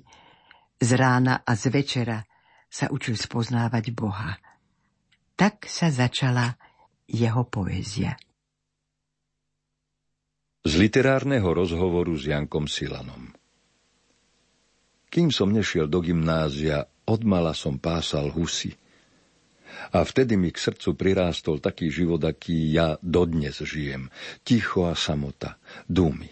z 0.77 0.91
rána 1.01 1.41
a 1.41 1.57
z 1.57 1.73
večera 1.73 2.21
sa 2.69 2.93
učil 2.93 3.17
spoznávať 3.17 3.97
Boha. 3.97 4.37
Tak 5.33 5.65
sa 5.65 5.89
začala 5.89 6.53
jeho 7.09 7.49
poézia. 7.49 8.21
Z 10.65 10.73
literárneho 10.77 11.49
rozhovoru 11.49 12.17
s 12.17 12.29
Jankom 12.29 12.69
Silanom 12.69 13.33
Kým 15.09 15.29
som 15.29 15.53
nešiel 15.53 15.89
do 15.89 16.01
gymnázia, 16.05 16.85
odmala 17.09 17.57
som 17.57 17.81
pásal 17.81 18.29
husy– 18.29 18.77
a 19.95 20.03
vtedy 20.03 20.39
mi 20.39 20.51
k 20.51 20.59
srdcu 20.59 20.95
prirástol 20.95 21.63
taký 21.63 21.91
život, 21.91 22.23
aký 22.23 22.73
ja 22.75 22.99
dodnes 23.01 23.61
žijem. 23.63 24.11
Ticho 24.43 24.89
a 24.89 24.95
samota, 24.95 25.61
dumy. 25.87 26.31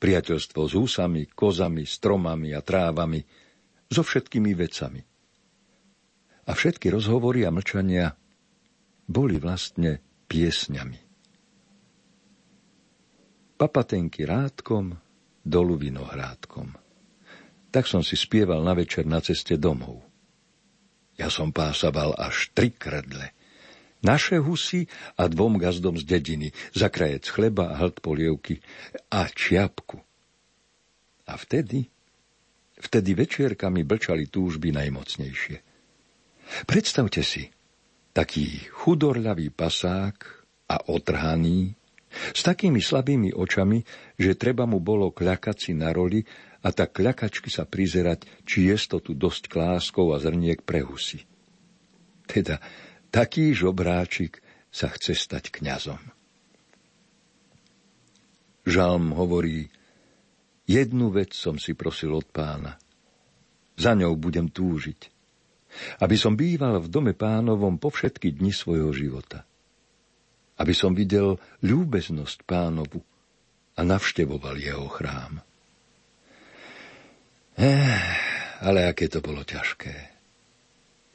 Priateľstvo 0.00 0.60
s 0.68 0.72
húsami, 0.76 1.28
kozami, 1.32 1.88
stromami 1.88 2.52
a 2.52 2.60
trávami, 2.60 3.24
so 3.88 4.02
všetkými 4.04 4.52
vecami. 4.52 5.00
A 6.44 6.50
všetky 6.52 6.92
rozhovory 6.92 7.48
a 7.48 7.50
mlčania 7.54 8.12
boli 9.08 9.40
vlastne 9.40 10.00
piesňami. 10.28 11.00
Papatenky 13.54 14.28
rádkom, 14.28 14.92
dolu 15.40 15.76
vinohrádkom. 15.78 16.68
Tak 17.70 17.84
som 17.88 18.04
si 18.04 18.16
spieval 18.18 18.60
na 18.60 18.74
večer 18.76 19.08
na 19.08 19.24
ceste 19.24 19.56
domov. 19.56 20.13
Ja 21.14 21.30
som 21.30 21.54
pásaval 21.54 22.18
až 22.18 22.50
tri 22.52 22.74
kredle. 22.74 23.30
Naše 24.04 24.36
husy 24.36 24.84
a 25.16 25.30
dvom 25.30 25.56
gazdom 25.56 25.96
z 25.96 26.04
dediny, 26.04 26.52
za 26.76 26.92
krajec 26.92 27.24
chleba 27.30 27.72
a 27.72 27.78
hlt 27.80 28.04
polievky 28.04 28.60
a 29.08 29.24
čiapku. 29.32 29.96
A 31.24 31.32
vtedy, 31.40 31.88
vtedy 32.76 33.16
večierkami 33.16 33.80
blčali 33.80 34.28
túžby 34.28 34.76
najmocnejšie. 34.76 35.56
Predstavte 36.68 37.24
si, 37.24 37.48
taký 38.12 38.68
chudorľavý 38.68 39.48
pasák 39.56 40.16
a 40.68 40.76
otrhaný, 40.92 41.72
s 42.14 42.46
takými 42.46 42.78
slabými 42.78 43.34
očami, 43.34 43.82
že 44.14 44.38
treba 44.38 44.68
mu 44.68 44.78
bolo 44.78 45.10
kľakať 45.10 45.56
si 45.58 45.72
na 45.74 45.90
roli 45.90 46.22
a 46.64 46.72
tak 46.72 46.96
kľakačky 46.96 47.52
sa 47.52 47.68
prizerať, 47.68 48.24
či 48.48 48.72
tu 49.04 49.12
dosť 49.12 49.52
kláskov 49.52 50.16
a 50.16 50.18
zrniek 50.18 50.64
pre 50.64 50.80
husy. 50.80 51.28
Teda 52.24 52.56
taký 53.12 53.52
žobráčik 53.52 54.40
sa 54.72 54.88
chce 54.88 55.12
stať 55.12 55.52
kňazom. 55.52 56.00
Žalm 58.64 59.12
hovorí, 59.12 59.68
jednu 60.64 61.12
vec 61.12 61.36
som 61.36 61.60
si 61.60 61.76
prosil 61.76 62.16
od 62.16 62.24
pána. 62.32 62.80
Za 63.76 63.92
ňou 63.92 64.16
budem 64.16 64.48
túžiť. 64.48 65.12
Aby 66.00 66.16
som 66.16 66.32
býval 66.32 66.80
v 66.80 66.88
dome 66.88 67.12
pánovom 67.12 67.76
po 67.76 67.92
všetky 67.92 68.40
dni 68.40 68.56
svojho 68.56 68.88
života. 68.96 69.44
Aby 70.56 70.72
som 70.72 70.96
videl 70.96 71.36
ľúbeznosť 71.60 72.46
pánovu 72.48 73.04
a 73.76 73.80
navštevoval 73.84 74.56
jeho 74.56 74.88
chrám. 74.88 75.44
Eh, 77.54 78.02
ale 78.66 78.90
aké 78.90 79.06
to 79.06 79.22
bolo 79.22 79.46
ťažké. 79.46 79.94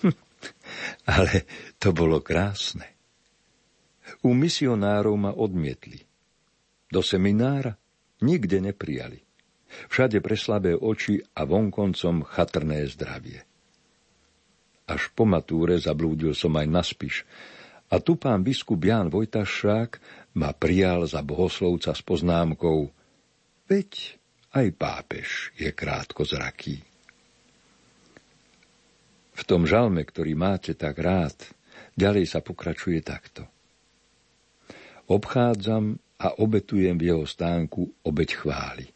Hm, 0.04 0.16
ale 1.12 1.44
to 1.76 1.92
bolo 1.92 2.24
krásne. 2.24 2.88
U 4.24 4.32
misionárov 4.32 5.16
ma 5.16 5.32
odmietli. 5.36 6.00
Do 6.90 7.04
seminára 7.04 7.76
nikde 8.24 8.60
neprijali. 8.60 9.22
Všade 9.70 10.18
pre 10.20 10.34
slabé 10.34 10.74
oči 10.74 11.22
a 11.38 11.46
vonkoncom 11.46 12.26
chatrné 12.26 12.90
zdravie. 12.90 13.46
Až 14.90 15.14
po 15.14 15.30
matúre 15.30 15.78
zablúdil 15.78 16.34
som 16.34 16.58
aj 16.58 16.68
na 16.68 16.82
Spiš 16.82 17.22
a 17.94 18.02
tu 18.02 18.18
pán 18.18 18.42
biskup 18.42 18.82
Ján 18.82 19.14
Vojtašák 19.14 20.02
ma 20.34 20.50
prijal 20.58 21.06
za 21.06 21.22
bohoslovca 21.22 21.94
s 21.94 22.02
poznámkou 22.02 22.90
Veď 23.70 24.19
aj 24.54 24.68
pápež 24.74 25.54
je 25.58 25.70
krátko 25.70 26.26
zraký. 26.26 26.82
V 29.40 29.42
tom 29.48 29.64
žalme, 29.64 30.04
ktorý 30.04 30.36
máte 30.36 30.76
tak 30.76 31.00
rád, 31.00 31.38
ďalej 31.96 32.28
sa 32.28 32.40
pokračuje 32.44 33.00
takto. 33.00 33.48
Obchádzam 35.08 35.98
a 36.20 36.28
obetujem 36.44 37.00
v 37.00 37.16
jeho 37.16 37.26
stánku 37.26 38.04
obeď 38.04 38.30
chvály. 38.36 38.88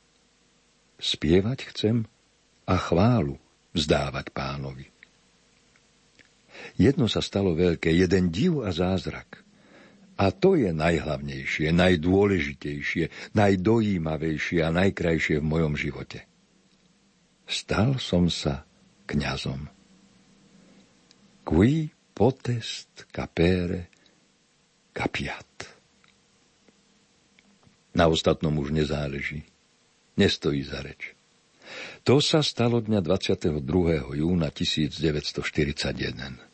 Spievať 0.99 1.71
chcem 1.71 2.03
a 2.67 2.75
chválu 2.75 3.39
vzdávať 3.71 4.31
pánovi. 4.35 4.87
Jedno 6.79 7.11
sa 7.11 7.19
stalo 7.19 7.57
veľké, 7.57 7.91
jeden 7.91 8.29
div 8.31 8.63
a 8.63 8.71
zázrak. 8.71 9.42
A 10.13 10.29
to 10.29 10.53
je 10.53 10.69
najhlavnejšie, 10.69 11.73
najdôležitejšie, 11.73 13.33
najdojímavejšie 13.33 14.61
a 14.61 14.69
najkrajšie 14.69 15.41
v 15.41 15.45
mojom 15.45 15.73
živote. 15.73 16.29
Stal 17.49 17.97
som 17.97 18.29
sa 18.29 18.61
kňazom. 19.09 19.67
Qui 21.43 21.89
potest 22.13 23.09
capere 23.09 23.89
capiat. 24.93 25.49
Na 27.93 28.09
ostatnom 28.09 28.57
už 28.61 28.73
nezáleží. 28.73 29.43
Nestojí 30.13 30.61
za 30.61 30.85
reč. 30.85 31.17
To 32.05 32.21
sa 32.21 32.45
stalo 32.45 32.85
dňa 32.85 33.01
22. 33.01 33.57
júna 34.13 34.53
1941. 34.53 36.52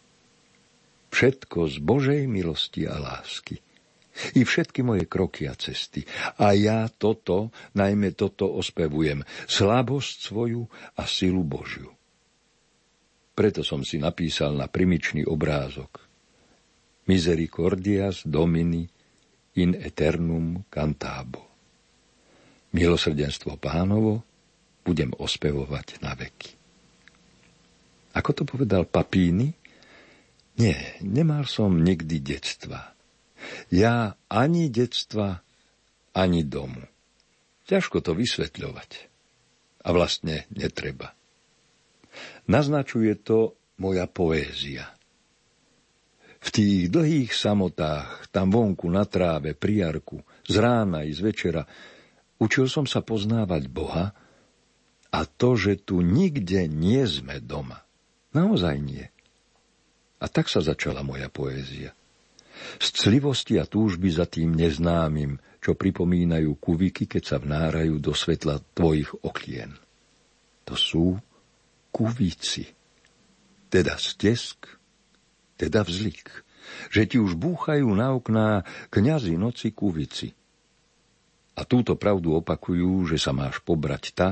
Všetko 1.10 1.70
z 1.70 1.76
Božej 1.82 2.22
milosti 2.30 2.86
a 2.86 3.01
lásky. 3.01 3.60
I 4.36 4.43
všetky 4.43 4.84
moje 4.84 5.07
kroky 5.07 5.47
a 5.47 5.55
cesty. 5.55 6.03
A 6.38 6.51
ja 6.51 6.91
toto, 6.91 7.55
najmä 7.74 8.14
toto 8.14 8.51
ospevujem. 8.51 9.24
Slabosť 9.47 10.16
svoju 10.28 10.68
a 10.99 11.07
silu 11.07 11.41
Božiu. 11.47 11.89
Preto 13.32 13.64
som 13.64 13.88
si 13.88 13.95
napísal 13.95 14.60
na 14.60 14.68
primičný 14.68 15.24
obrázok. 15.24 16.03
Misericordias 17.07 18.28
Domini 18.28 18.84
in 19.55 19.74
eternum 19.80 20.68
cantabo. 20.68 21.47
Milosrdenstvo 22.76 23.57
pánovo 23.57 24.22
budem 24.84 25.16
ospevovať 25.16 26.03
na 26.03 26.14
veky. 26.14 26.51
Ako 28.14 28.30
to 28.36 28.43
povedal 28.45 28.86
Papíny, 28.86 29.55
nie, 30.60 30.78
nemal 31.01 31.47
som 31.47 31.80
nikdy 31.80 32.20
detstva. 32.20 32.93
Ja 33.72 34.20
ani 34.28 34.68
detstva, 34.68 35.39
ani 36.14 36.43
domu. 36.43 36.84
Ťažko 37.66 38.03
to 38.03 38.12
vysvetľovať. 38.14 38.91
A 39.88 39.89
vlastne 39.95 40.43
netreba. 40.51 41.16
Naznačuje 42.51 43.16
to 43.16 43.55
moja 43.80 44.05
poézia. 44.12 44.91
V 46.39 46.49
tých 46.51 46.91
dlhých 46.91 47.32
samotách, 47.32 48.28
tam 48.32 48.51
vonku 48.51 48.91
na 48.91 49.07
tráve, 49.07 49.55
pri 49.55 49.88
jarku, 49.88 50.24
z 50.43 50.55
rána 50.60 51.07
i 51.07 51.12
z 51.16 51.20
večera, 51.24 51.64
Učil 52.39 52.72
som 52.72 52.88
sa 52.88 53.03
poznávať 53.03 53.68
Boha 53.68 54.16
a 55.12 55.20
to, 55.28 55.60
že 55.60 55.84
tu 55.84 55.99
nikde 55.99 56.72
nie 56.72 57.03
sme 57.03 57.43
doma. 57.43 57.84
Naozaj 58.32 58.76
nie. 58.80 59.12
A 60.20 60.26
tak 60.28 60.51
sa 60.51 60.59
začala 60.59 60.99
moja 60.99 61.32
poézia. 61.32 61.95
Z 62.80 62.91
clivosti 62.91 63.55
a 63.55 63.63
túžby 63.63 64.11
za 64.11 64.28
tým 64.28 64.51
neznámym, 64.51 65.39
čo 65.63 65.76
pripomínajú 65.80 66.59
kuviky, 66.59 67.07
keď 67.07 67.24
sa 67.24 67.38
vnárajú 67.39 68.03
do 68.03 68.11
svetla 68.11 68.59
tvojich 68.76 69.11
okien. 69.24 69.76
To 70.67 70.76
sú 70.76 71.15
kuvíci, 71.95 72.67
teda 73.72 73.95
stesk, 73.95 74.67
teda 75.55 75.88
vzlik, 75.88 76.28
že 76.91 77.07
ti 77.07 77.17
už 77.17 77.39
búchajú 77.39 77.88
na 77.95 78.13
okná 78.13 78.67
kňazi 78.91 79.39
noci 79.39 79.72
kuvici. 79.72 80.36
A 81.59 81.67
túto 81.67 81.99
pravdu 81.99 82.39
opakujú, 82.39 83.07
že 83.07 83.20
sa 83.20 83.36
máš 83.36 83.59
pobrať 83.59 84.03
ta, 84.15 84.30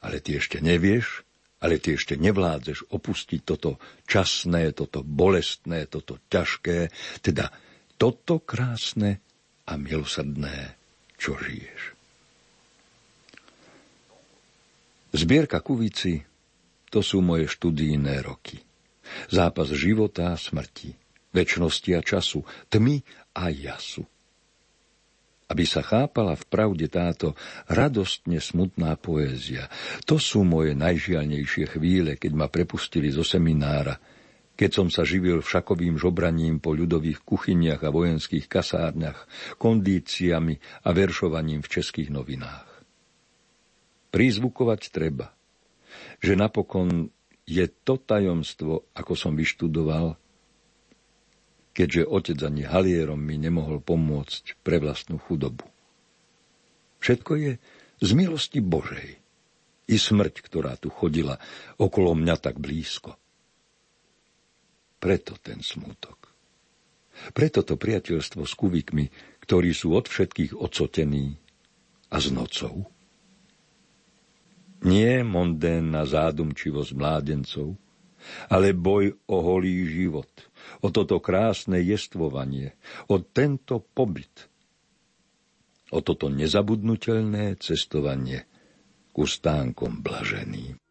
ale 0.00 0.20
ty 0.20 0.40
ešte 0.40 0.64
nevieš, 0.64 1.23
ale 1.64 1.80
ty 1.80 1.96
ešte 1.96 2.20
nevládzeš 2.20 2.92
opustiť 2.92 3.40
toto 3.40 3.80
časné, 4.04 4.76
toto 4.76 5.00
bolestné, 5.00 5.88
toto 5.88 6.20
ťažké, 6.28 6.92
teda 7.24 7.48
toto 7.96 8.44
krásne 8.44 9.24
a 9.64 9.80
milosrdné, 9.80 10.76
čo 11.16 11.40
žiješ. 11.40 11.96
Zbierka 15.16 15.64
kuvici, 15.64 16.20
to 16.92 17.00
sú 17.00 17.24
moje 17.24 17.48
študijné 17.48 18.20
roky. 18.20 18.60
Zápas 19.32 19.72
života 19.72 20.34
a 20.34 20.36
smrti, 20.36 20.92
väčšnosti 21.32 21.90
a 21.96 22.00
času, 22.04 22.44
tmy 22.68 23.00
a 23.32 23.48
jasu 23.48 24.04
aby 25.44 25.64
sa 25.68 25.84
chápala 25.84 26.32
v 26.34 26.44
pravde 26.48 26.88
táto 26.88 27.36
radostne 27.68 28.40
smutná 28.40 28.96
poézia. 28.96 29.68
To 30.08 30.16
sú 30.16 30.40
moje 30.42 30.72
najžialnejšie 30.72 31.76
chvíle, 31.76 32.16
keď 32.16 32.32
ma 32.32 32.46
prepustili 32.48 33.12
zo 33.12 33.20
seminára, 33.20 34.00
keď 34.54 34.70
som 34.70 34.88
sa 34.88 35.02
živil 35.02 35.42
všakovým 35.42 35.98
žobraním 35.98 36.62
po 36.62 36.72
ľudových 36.72 37.26
kuchyniach 37.26 37.82
a 37.82 37.90
vojenských 37.90 38.46
kasárniach, 38.46 39.26
kondíciami 39.58 40.86
a 40.86 40.88
veršovaním 40.94 41.60
v 41.60 41.72
českých 41.80 42.08
novinách. 42.14 42.70
Prízvukovať 44.14 44.80
treba, 44.94 45.34
že 46.22 46.38
napokon 46.38 47.10
je 47.44 47.66
to 47.82 48.00
tajomstvo, 48.00 48.88
ako 48.96 49.12
som 49.18 49.36
vyštudoval, 49.36 50.16
keďže 51.74 52.06
otec 52.06 52.38
ani 52.46 52.62
halierom 52.62 53.18
mi 53.18 53.34
nemohol 53.34 53.82
pomôcť 53.82 54.62
pre 54.62 54.78
vlastnú 54.78 55.18
chudobu. 55.18 55.66
Všetko 57.02 57.32
je 57.36 57.52
z 58.00 58.10
milosti 58.14 58.62
Božej. 58.62 59.20
I 59.84 60.00
smrť, 60.00 60.40
ktorá 60.40 60.80
tu 60.80 60.88
chodila 60.88 61.36
okolo 61.76 62.16
mňa 62.16 62.40
tak 62.40 62.56
blízko. 62.56 63.20
Preto 64.96 65.36
ten 65.36 65.60
smútok. 65.60 66.32
Preto 67.36 67.60
to 67.60 67.76
priateľstvo 67.76 68.48
s 68.48 68.54
kuvikmi, 68.56 69.12
ktorí 69.44 69.76
sú 69.76 69.92
od 69.92 70.08
všetkých 70.08 70.56
ocotení 70.56 71.36
a 72.08 72.16
s 72.16 72.32
nocou. 72.32 72.88
Nie 74.88 75.20
mondénna 75.20 76.08
zádumčivosť 76.08 76.90
mládencov, 76.96 77.76
ale 78.48 78.72
boj 78.72 79.12
o 79.28 79.36
holý 79.44 79.84
život– 79.84 80.32
o 80.84 80.88
toto 80.92 81.18
krásne 81.18 81.80
jestvovanie, 81.80 82.76
o 83.08 83.18
tento 83.20 83.80
pobyt, 83.82 84.48
o 85.90 86.00
toto 86.04 86.28
nezabudnutelné 86.28 87.56
cestovanie 87.58 88.44
ku 89.14 89.24
stánkom 89.24 90.02
blaženým. 90.02 90.83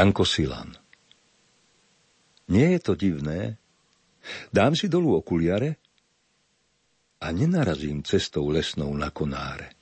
Janko 0.00 0.24
Silan. 0.24 0.72
Nie 2.48 2.72
je 2.72 2.80
to 2.80 2.96
divné? 2.96 3.60
Dám 4.48 4.72
si 4.72 4.88
dolu 4.88 5.20
okuliare 5.20 5.76
a 7.20 7.28
nenarazím 7.28 8.00
cestou 8.00 8.48
lesnou 8.48 8.96
na 8.96 9.12
konáre. 9.12 9.76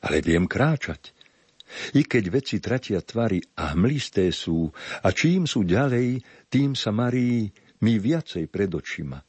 Ale 0.00 0.24
viem 0.24 0.48
kráčať. 0.48 1.12
I 1.92 2.08
keď 2.08 2.24
veci 2.40 2.56
tratia 2.56 3.04
tvary 3.04 3.44
a 3.60 3.76
hmlisté 3.76 4.32
sú, 4.32 4.72
a 5.04 5.12
čím 5.12 5.44
sú 5.44 5.68
ďalej, 5.68 6.24
tým 6.48 6.72
sa 6.72 6.88
marí 6.88 7.52
mi 7.84 8.00
viacej 8.00 8.48
pred 8.48 8.72
očima. 8.72 9.20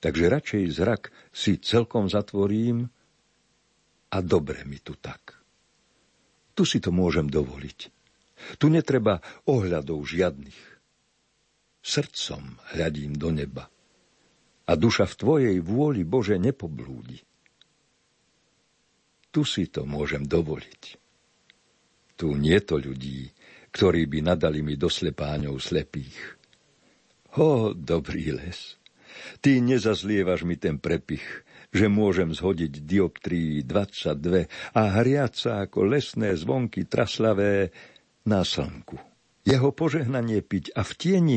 Takže 0.00 0.24
radšej 0.24 0.64
zrak 0.72 1.12
si 1.36 1.60
celkom 1.60 2.08
zatvorím 2.08 2.88
a 4.08 4.16
dobre 4.24 4.64
mi 4.64 4.80
tu 4.80 4.96
tak. 4.96 5.36
Tu 6.56 6.64
si 6.64 6.80
to 6.80 6.88
môžem 6.88 7.28
dovoliť. 7.28 7.97
Tu 8.56 8.66
netreba 8.70 9.20
ohľadov 9.46 10.04
žiadnych. 10.06 10.60
Srdcom 11.82 12.58
hľadím 12.74 13.16
do 13.16 13.30
neba. 13.32 13.70
A 14.68 14.72
duša 14.76 15.08
v 15.08 15.14
Tvojej 15.16 15.56
vôli, 15.64 16.04
Bože, 16.04 16.36
nepoblúdi. 16.36 17.24
Tu 19.32 19.40
si 19.44 19.68
to 19.68 19.88
môžem 19.88 20.24
dovoliť. 20.24 20.82
Tu 22.18 22.26
nie 22.34 22.58
to 22.60 22.76
ľudí, 22.76 23.30
ktorí 23.70 24.10
by 24.10 24.18
nadali 24.34 24.60
mi 24.60 24.74
do 24.74 24.90
slepáňov 24.90 25.56
slepých. 25.62 26.36
Ho, 27.38 27.76
dobrý 27.76 28.34
les, 28.34 28.80
ty 29.38 29.62
nezazlievaš 29.62 30.42
mi 30.42 30.58
ten 30.58 30.80
prepich, 30.80 31.24
že 31.68 31.86
môžem 31.86 32.32
zhodiť 32.32 32.82
dioptrii 32.82 33.62
22 33.62 34.48
a 34.74 34.82
hriať 34.98 35.32
sa 35.36 35.52
ako 35.68 35.84
lesné 35.84 36.32
zvonky 36.34 36.88
traslavé 36.88 37.70
na 38.28 38.44
slnku. 38.44 39.00
Jeho 39.48 39.72
požehnanie 39.72 40.44
piť 40.44 40.76
a 40.76 40.84
v 40.84 40.92
tieni 40.92 41.36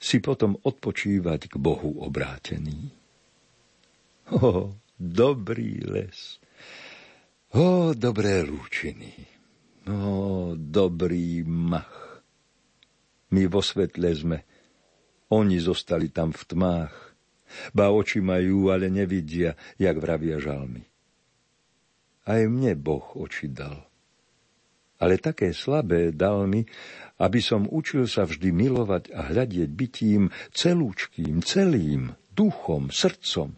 si 0.00 0.24
potom 0.24 0.56
odpočívať 0.56 1.52
k 1.52 1.54
Bohu 1.60 2.00
obrátený. 2.00 2.88
O, 4.32 4.72
dobrý 4.96 5.84
les. 5.84 6.40
O, 7.52 7.92
dobré 7.92 8.40
lúčiny. 8.40 9.12
O, 9.84 10.56
dobrý 10.56 11.44
mach. 11.44 12.24
My 13.36 13.44
vo 13.44 13.60
svetle 13.60 14.08
sme. 14.16 14.38
Oni 15.28 15.60
zostali 15.60 16.08
tam 16.08 16.32
v 16.32 16.42
tmách. 16.48 16.94
Ba 17.76 17.92
oči 17.92 18.24
majú, 18.24 18.72
ale 18.72 18.88
nevidia, 18.88 19.52
jak 19.76 20.00
vravia 20.00 20.40
žalmy. 20.40 20.88
Aj 22.24 22.40
mne 22.48 22.72
Boh 22.80 23.04
oči 23.20 23.52
dal 23.52 23.84
ale 25.04 25.20
také 25.20 25.52
slabé 25.52 26.16
dal 26.16 26.48
mi, 26.48 26.64
aby 27.20 27.44
som 27.44 27.68
učil 27.68 28.08
sa 28.08 28.24
vždy 28.24 28.48
milovať 28.56 29.12
a 29.12 29.28
hľadieť 29.28 29.68
bytím 29.68 30.32
celúčkým, 30.56 31.44
celým, 31.44 32.16
duchom, 32.32 32.88
srdcom. 32.88 33.52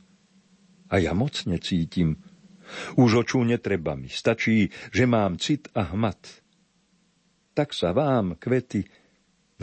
A 0.90 0.94
ja 0.98 1.14
mocne 1.14 1.62
cítim. 1.62 2.18
Už 2.98 3.22
očú 3.22 3.46
netreba 3.46 3.94
mi, 3.94 4.10
stačí, 4.10 4.74
že 4.90 5.06
mám 5.06 5.38
cit 5.38 5.70
a 5.70 5.86
hmat. 5.94 6.42
Tak 7.54 7.70
sa 7.70 7.94
vám, 7.94 8.34
kvety, 8.42 8.82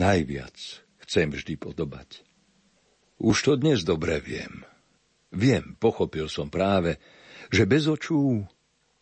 najviac 0.00 0.56
chcem 1.04 1.28
vždy 1.36 1.60
podobať. 1.60 2.24
Už 3.20 3.36
to 3.44 3.52
dnes 3.60 3.84
dobre 3.84 4.24
viem. 4.24 4.64
Viem, 5.36 5.76
pochopil 5.76 6.32
som 6.32 6.48
práve, 6.48 6.96
že 7.52 7.68
bez 7.68 7.84
očú 7.84 8.48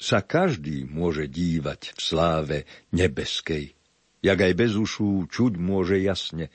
sa 0.02 0.18
každý 0.26 0.82
môže 0.82 1.30
dívať 1.30 1.94
v 1.94 2.00
sláve 2.02 2.58
nebeskej, 2.90 3.70
jak 4.18 4.38
aj 4.42 4.52
bez 4.58 4.74
ušú 4.74 5.30
čuť 5.30 5.62
môže 5.62 6.02
jasne, 6.02 6.50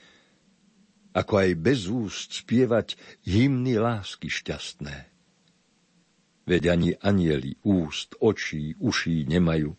ako 1.16 1.34
aj 1.48 1.52
bez 1.56 1.88
úst 1.88 2.44
spievať 2.44 3.00
hymny 3.24 3.80
lásky 3.80 4.28
šťastné. 4.28 5.08
Veď 6.44 6.64
ani 6.76 6.92
anieli 7.00 7.56
úst, 7.64 8.20
očí, 8.20 8.76
uší 8.84 9.24
nemajú. 9.32 9.72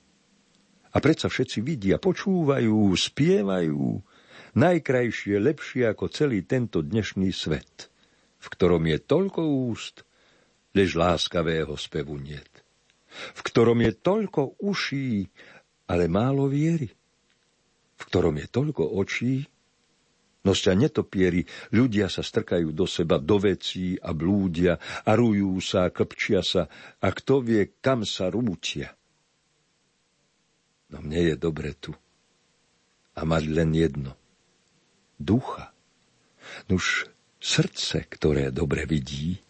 A 0.89 0.97
predsa 1.05 1.29
všetci 1.29 1.61
vidia, 1.61 2.01
počúvajú, 2.01 2.97
spievajú, 2.97 4.01
najkrajšie, 4.57 5.37
lepšie 5.37 5.85
ako 5.93 6.09
celý 6.09 6.45
tento 6.49 6.81
dnešný 6.81 7.29
svet. 7.37 7.93
v 8.39 8.47
ktorom 8.47 8.87
je 8.87 8.99
toľko 9.03 9.43
úst, 9.71 10.07
lež 10.73 10.95
láskavého 10.95 11.75
spevu 11.75 12.17
niet, 12.23 12.58
v 13.35 13.41
ktorom 13.43 13.83
je 13.85 13.93
toľko 13.95 14.63
uší, 14.63 15.27
ale 15.89 16.07
málo 16.07 16.47
viery, 16.47 16.89
v 17.99 18.03
ktorom 18.07 18.39
je 18.39 18.47
toľko 18.47 18.85
očí, 18.99 19.47
Nosťa 20.39 20.73
netopieri, 20.79 21.43
ľudia 21.75 22.07
sa 22.09 22.25
strkajú 22.25 22.71
do 22.73 22.87
seba, 22.89 23.21
do 23.21 23.37
vecí 23.37 23.99
a 24.01 24.17
blúdia, 24.17 24.81
a 24.81 25.11
rujú 25.13 25.59
sa, 25.59 25.93
klpčia 25.93 26.47
sa, 26.47 26.71
a 27.03 27.09
kto 27.13 27.45
vie, 27.45 27.77
kam 27.83 28.07
sa 28.07 28.31
rúčia. 28.31 28.95
No 30.89 31.05
mne 31.05 31.35
je 31.35 31.37
dobre 31.37 31.77
tu. 31.77 31.93
A 33.13 33.27
mať 33.27 33.45
len 33.51 33.77
jedno. 33.77 34.13
Ducha. 35.21 35.75
Nuž 36.71 37.11
srdce, 37.43 38.07
ktoré 38.09 38.55
dobre 38.55 38.87
vidí, 38.89 39.43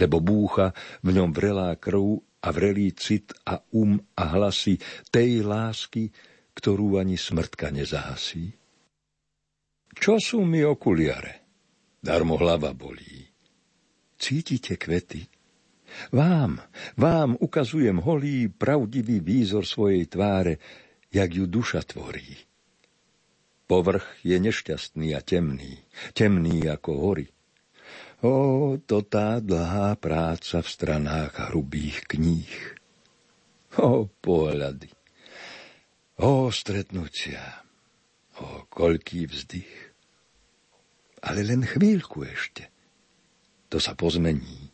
lebo 0.00 0.24
búcha 0.24 0.72
v 1.04 1.12
ňom 1.12 1.36
vrelá 1.36 1.76
krv 1.76 2.24
a 2.40 2.48
vrelý 2.48 2.96
cit 2.96 3.36
a 3.44 3.60
um 3.76 4.00
a 4.16 4.24
hlasy 4.32 4.80
tej 5.12 5.44
lásky, 5.44 6.08
ktorú 6.56 6.96
ani 6.96 7.20
smrtka 7.20 7.68
nezahasí. 7.68 8.56
Čo 9.92 10.16
sú 10.16 10.40
mi 10.48 10.64
okuliare? 10.64 11.44
Darmo 12.00 12.40
hlava 12.40 12.72
bolí. 12.72 13.28
Cítite 14.16 14.80
kvety? 14.80 15.28
Vám, 16.14 16.62
vám 16.96 17.36
ukazujem 17.36 18.00
holý, 18.00 18.48
pravdivý 18.48 19.20
výzor 19.20 19.66
svojej 19.66 20.06
tváre, 20.06 20.56
jak 21.10 21.30
ju 21.34 21.44
duša 21.50 21.82
tvorí. 21.82 22.38
Povrch 23.66 24.22
je 24.26 24.38
nešťastný 24.38 25.14
a 25.14 25.20
temný, 25.20 25.78
temný 26.14 26.66
ako 26.66 26.90
hory. 26.94 27.26
O, 28.20 28.76
to 28.84 29.00
tá 29.00 29.40
dlhá 29.40 29.96
práca 29.96 30.60
v 30.60 30.68
stranách 30.68 31.52
hrubých 31.52 32.04
kníh. 32.04 32.52
O, 33.80 34.08
pohľady. 34.08 34.92
O, 36.20 36.52
stretnutia. 36.52 37.64
O, 38.36 38.68
koľký 38.68 39.24
vzdych 39.24 39.90
ale 41.24 41.44
len 41.44 41.64
chvíľku 41.64 42.24
ešte. 42.24 42.72
To 43.68 43.76
sa 43.76 43.92
pozmení. 43.94 44.72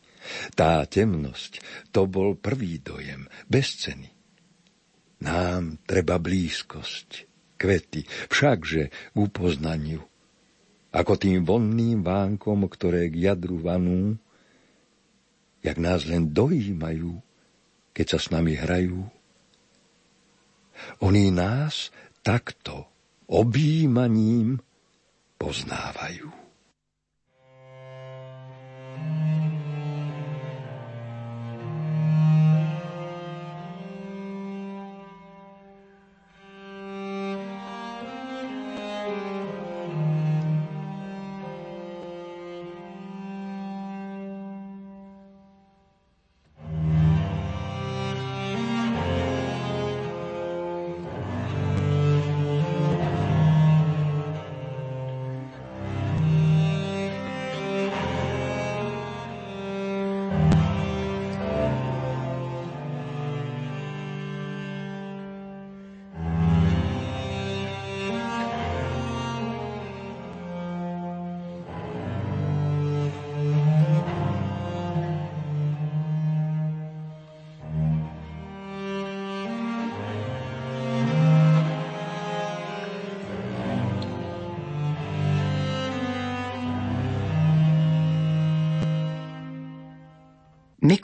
Tá 0.59 0.83
temnosť, 0.83 1.63
to 1.95 2.11
bol 2.11 2.35
prvý 2.35 2.83
dojem, 2.83 3.31
bez 3.47 3.79
ceny. 3.79 4.11
Nám 5.23 5.79
treba 5.87 6.19
blízkosť, 6.19 7.11
kvety, 7.59 8.07
všakže 8.31 8.85
k 8.91 9.17
upoznaniu. 9.17 10.03
Ako 10.97 11.21
tým 11.21 11.45
vonným 11.45 12.01
vánkom, 12.01 12.65
ktoré 12.73 13.13
k 13.13 13.29
jadru 13.29 13.61
vanú, 13.61 14.17
jak 15.61 15.77
nás 15.77 16.09
len 16.09 16.33
dojímajú, 16.33 17.21
keď 17.93 18.17
sa 18.17 18.19
s 18.23 18.27
nami 18.33 18.57
hrajú. 18.57 19.05
Oni 21.05 21.29
nás 21.29 21.93
takto 22.25 22.89
objímaním 23.29 24.57
poznávajú. 25.37 26.46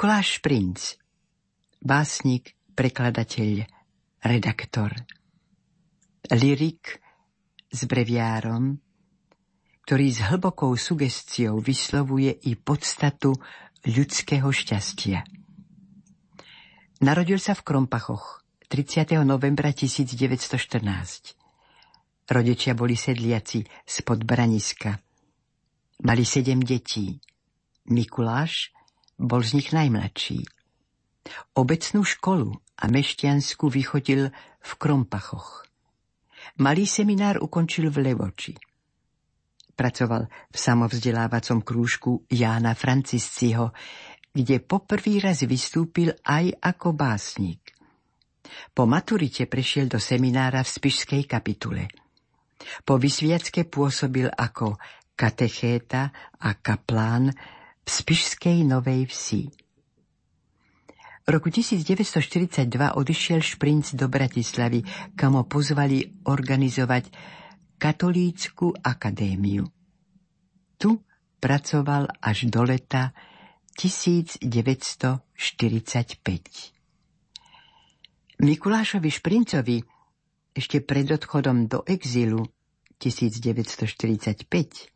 Mikuláš 0.02 0.42
Princ, 0.42 0.98
básnik, 1.78 2.58
prekladateľ, 2.74 3.70
redaktor. 4.26 4.90
Lirik 6.26 6.98
s 7.70 7.86
breviárom, 7.86 8.82
ktorý 9.86 10.06
s 10.10 10.26
hlbokou 10.26 10.74
sugestiou 10.74 11.62
vyslovuje 11.62 12.34
i 12.34 12.58
podstatu 12.58 13.30
ľudského 13.86 14.50
šťastia. 14.50 15.22
Narodil 17.06 17.38
sa 17.38 17.54
v 17.54 17.62
Krompachoch 17.62 18.42
30. 18.74 19.22
novembra 19.22 19.70
1914. 19.70 20.82
Rodičia 22.26 22.74
boli 22.74 22.98
sedliaci 22.98 23.62
spod 23.86 24.26
Braniska. 24.26 24.98
Mali 26.02 26.26
sedem 26.26 26.58
detí. 26.58 27.22
Mikuláš, 27.86 28.74
bol 29.22 29.40
z 29.46 29.62
nich 29.62 29.70
najmladší. 29.70 30.42
Obecnú 31.54 32.02
školu 32.02 32.50
a 32.82 32.84
mešťansku 32.90 33.70
vychodil 33.70 34.34
v 34.58 34.72
Krompachoch. 34.74 35.70
Malý 36.58 36.84
seminár 36.84 37.38
ukončil 37.38 37.88
v 37.94 38.10
Levoči. 38.10 38.58
Pracoval 39.72 40.26
v 40.50 40.56
samovzdelávacom 40.58 41.62
krúžku 41.62 42.26
Jána 42.28 42.74
Francisciho, 42.74 43.72
kde 44.34 44.60
poprvý 44.60 45.22
raz 45.22 45.46
vystúpil 45.46 46.12
aj 46.26 46.58
ako 46.60 46.92
básnik. 46.92 47.72
Po 48.74 48.84
maturite 48.84 49.48
prešiel 49.48 49.88
do 49.88 49.96
seminára 50.02 50.60
v 50.60 50.72
Spišskej 50.76 51.22
kapitule. 51.24 51.88
Po 52.84 53.00
vysviacke 53.00 53.64
pôsobil 53.70 54.28
ako 54.28 54.76
katechéta 55.16 56.10
a 56.42 56.50
kaplán 56.58 57.32
v 57.82 57.88
Spišskej 57.90 58.62
Novej 58.62 59.10
Vsi. 59.10 59.50
V 61.22 61.28
roku 61.30 61.54
1942 61.54 62.66
odišiel 62.98 63.38
Šprinc 63.38 63.94
do 63.94 64.10
Bratislavy, 64.10 64.82
kam 65.14 65.38
ho 65.38 65.46
pozvali 65.46 66.02
organizovať 66.26 67.14
katolícku 67.78 68.74
akadémiu. 68.82 69.66
Tu 70.78 70.90
pracoval 71.38 72.10
až 72.18 72.50
do 72.50 72.66
leta 72.66 73.14
1945. 73.78 75.22
Mikulášovi 78.42 79.10
Šprincovi 79.10 79.78
ešte 80.52 80.82
pred 80.82 81.06
odchodom 81.06 81.70
do 81.70 81.86
exilu 81.86 82.50
1945 82.98 84.91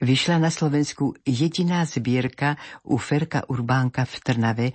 vyšla 0.00 0.36
na 0.38 0.50
Slovensku 0.52 1.16
jediná 1.24 1.84
zbierka 1.84 2.56
u 2.84 3.00
Ferka 3.00 3.48
Urbánka 3.48 4.04
v 4.04 4.14
Trnave 4.20 4.66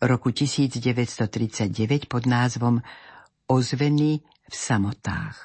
roku 0.00 0.32
1939 0.32 2.08
pod 2.08 2.24
názvom 2.24 2.80
Ozveny 3.50 4.24
v 4.24 4.54
samotách. 4.54 5.36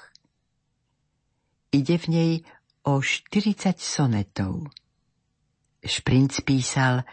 Ide 1.75 1.95
v 1.99 2.05
nej 2.07 2.31
o 2.88 3.03
40 3.03 3.75
sonetov. 3.75 4.71
Šprinc 5.83 6.39
písal 6.47 7.03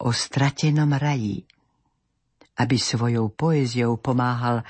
o 0.00 0.10
stratenom 0.14 0.96
raji, 0.96 1.44
aby 2.56 2.76
svojou 2.80 3.28
poéziou 3.36 4.00
pomáhal 4.00 4.64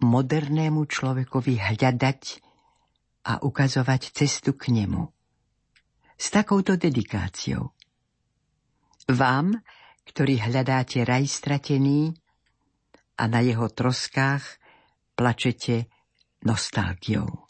modernému 0.00 0.88
človekovi 0.88 1.60
hľadať 1.60 2.22
a 3.28 3.44
ukazovať 3.44 4.16
cestu 4.16 4.56
k 4.56 4.72
nemu 4.72 5.15
s 6.16 6.26
takouto 6.32 6.74
dedikáciou. 6.74 7.72
Vám, 9.06 9.54
ktorí 10.08 10.42
hľadáte 10.42 11.06
raj 11.06 11.30
stratený 11.30 12.10
a 13.16 13.24
na 13.30 13.40
jeho 13.40 13.70
troskách 13.70 14.42
plačete 15.14 15.86
nostalgiou. 16.42 17.45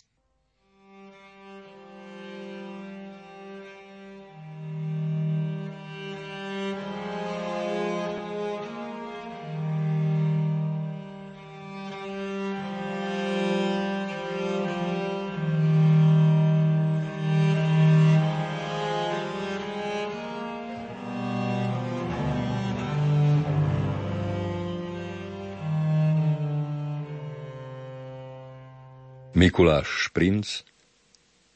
Mikuláš 29.36 30.08
Šprinc, 30.08 30.64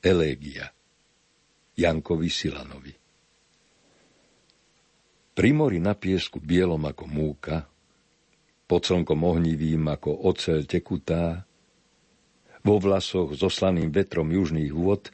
Elégia, 0.05 0.69
Jankovi 1.81 2.29
Silanovi. 2.29 2.93
Pri 5.33 5.51
mori 5.57 5.81
na 5.81 5.97
piesku 5.97 6.45
bielom 6.45 6.85
ako 6.85 7.09
múka, 7.09 7.65
pod 8.69 8.85
slnkom 8.85 9.25
ohnivým 9.25 9.81
ako 9.97 10.13
oceľ 10.13 10.69
tekutá, 10.69 11.49
vo 12.61 12.77
vlasoch 12.77 13.33
zoslaným 13.33 13.89
vetrom 13.89 14.29
južných 14.29 14.77
vôd, 14.77 15.09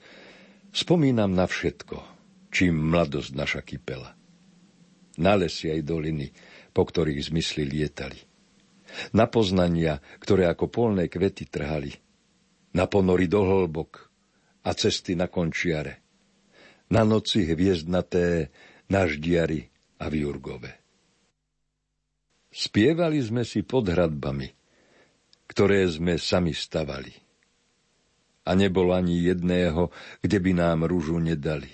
spomínam 0.74 1.38
na 1.38 1.46
všetko, 1.46 2.02
čím 2.50 2.90
mladosť 2.90 3.30
naša 3.30 3.62
kypela. 3.62 4.18
Na 5.22 5.38
lesy 5.38 5.70
aj 5.70 5.86
doliny, 5.86 6.34
po 6.74 6.82
ktorých 6.82 7.30
zmysly 7.30 7.62
lietali. 7.62 8.18
Na 9.14 9.30
poznania, 9.30 10.02
ktoré 10.18 10.50
ako 10.50 10.66
polné 10.66 11.06
kvety 11.06 11.46
trhali– 11.46 11.94
na 12.76 12.84
ponory 12.84 13.24
do 13.24 13.40
hlbok 13.40 14.12
a 14.68 14.76
cesty 14.76 15.16
na 15.16 15.32
končiare, 15.32 16.04
na 16.92 17.08
noci 17.08 17.48
hviezdnaté, 17.48 18.52
na 18.92 19.08
ždiari 19.08 19.64
a 19.96 20.12
viurgove. 20.12 20.76
Spievali 22.52 23.24
sme 23.24 23.48
si 23.48 23.64
pod 23.64 23.88
hradbami, 23.88 24.52
ktoré 25.48 25.88
sme 25.88 26.20
sami 26.20 26.52
stavali. 26.52 27.12
A 28.46 28.54
nebolo 28.54 28.94
ani 28.94 29.24
jedného, 29.24 29.90
kde 30.22 30.38
by 30.38 30.52
nám 30.54 30.86
rúžu 30.86 31.18
nedali. 31.18 31.72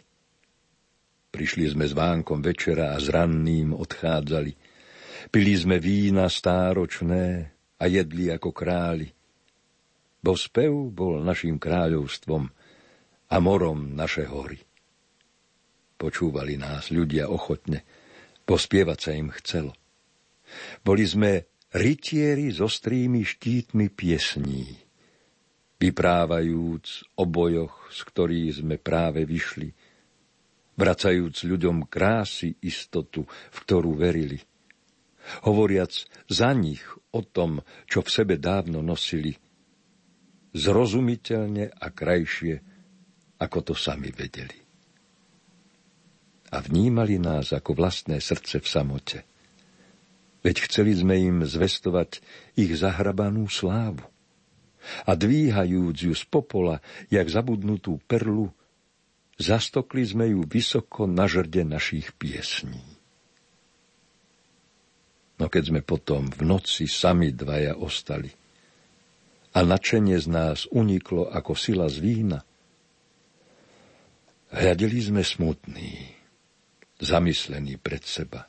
Prišli 1.28 1.68
sme 1.76 1.84
s 1.84 1.92
vánkom 1.92 2.40
večera 2.40 2.96
a 2.96 3.00
s 3.02 3.12
ranným 3.12 3.76
odchádzali. 3.76 4.52
Pili 5.28 5.54
sme 5.54 5.76
vína 5.76 6.28
stáročné 6.32 7.52
a 7.76 7.84
jedli 7.88 8.32
ako 8.32 8.50
králi 8.52 9.12
bo 10.22 10.38
spev 10.38 10.94
bol 10.94 11.18
našim 11.18 11.58
kráľovstvom 11.58 12.46
a 13.28 13.36
morom 13.42 13.98
naše 13.98 14.30
hory. 14.30 14.62
Počúvali 15.98 16.54
nás 16.54 16.94
ľudia 16.94 17.26
ochotne, 17.26 17.82
pospievať 18.46 18.98
sa 18.98 19.10
im 19.18 19.28
chcelo. 19.34 19.74
Boli 20.86 21.02
sme 21.06 21.46
rytieri 21.74 22.54
s 22.54 22.62
ostrými 22.62 23.26
štítmi 23.26 23.90
piesní, 23.90 24.78
vyprávajúc 25.82 27.18
o 27.18 27.24
bojoch, 27.26 27.90
z 27.90 28.00
ktorých 28.06 28.50
sme 28.62 28.76
práve 28.78 29.26
vyšli, 29.26 29.74
vracajúc 30.78 31.46
ľuďom 31.46 31.90
krásy 31.90 32.54
istotu, 32.62 33.26
v 33.26 33.58
ktorú 33.66 33.98
verili, 33.98 34.38
hovoriac 35.46 35.92
za 36.30 36.50
nich 36.54 36.82
o 37.10 37.20
tom, 37.22 37.62
čo 37.86 38.02
v 38.02 38.10
sebe 38.10 38.34
dávno 38.38 38.82
nosili, 38.82 39.38
zrozumiteľne 40.52 41.72
a 41.72 41.86
krajšie, 41.88 42.60
ako 43.40 43.58
to 43.72 43.74
sami 43.74 44.12
vedeli. 44.12 44.56
A 46.52 46.60
vnímali 46.60 47.16
nás 47.16 47.56
ako 47.56 47.72
vlastné 47.72 48.20
srdce 48.20 48.60
v 48.60 48.68
samote. 48.68 49.18
Veď 50.44 50.68
chceli 50.68 50.92
sme 50.92 51.16
im 51.16 51.36
zvestovať 51.48 52.20
ich 52.60 52.76
zahrabanú 52.76 53.48
slávu. 53.48 54.04
A 55.06 55.14
dvíhajúc 55.14 55.96
ju 55.96 56.12
z 56.12 56.24
popola, 56.26 56.82
jak 57.08 57.30
zabudnutú 57.30 58.02
perlu, 58.04 58.50
zastokli 59.38 60.04
sme 60.04 60.34
ju 60.34 60.42
vysoko 60.44 61.06
na 61.08 61.30
žrde 61.30 61.62
našich 61.64 62.12
piesní. 62.18 62.82
No 65.40 65.48
keď 65.48 65.72
sme 65.72 65.80
potom 65.80 66.28
v 66.28 66.42
noci 66.44 66.84
sami 66.84 67.32
dvaja 67.32 67.78
ostali– 67.80 68.28
a 69.52 69.60
načenie 69.60 70.16
z 70.16 70.28
nás 70.32 70.58
uniklo 70.72 71.28
ako 71.28 71.52
sila 71.52 71.86
z 71.92 72.00
vína. 72.00 72.40
Hľadeli 74.52 75.00
sme 75.00 75.22
smutní, 75.24 76.12
zamyslení 77.00 77.76
pred 77.80 78.04
seba. 78.04 78.48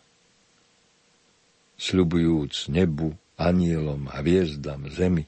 Sľubujúc 1.79 2.71
nebu, 2.71 3.15
anielom 3.39 4.07
a 4.11 4.23
hviezdam 4.23 4.87
zemi, 4.87 5.27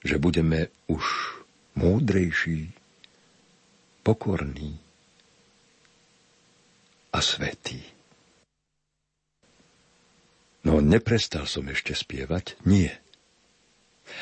že 0.00 0.16
budeme 0.16 0.72
už 0.88 1.04
múdrejší, 1.76 2.72
pokorní 4.00 4.80
a 7.12 7.18
svetí. 7.20 7.84
No 10.64 10.80
neprestal 10.80 11.48
som 11.48 11.68
ešte 11.68 11.96
spievať? 11.96 12.56
Nie. 12.68 13.00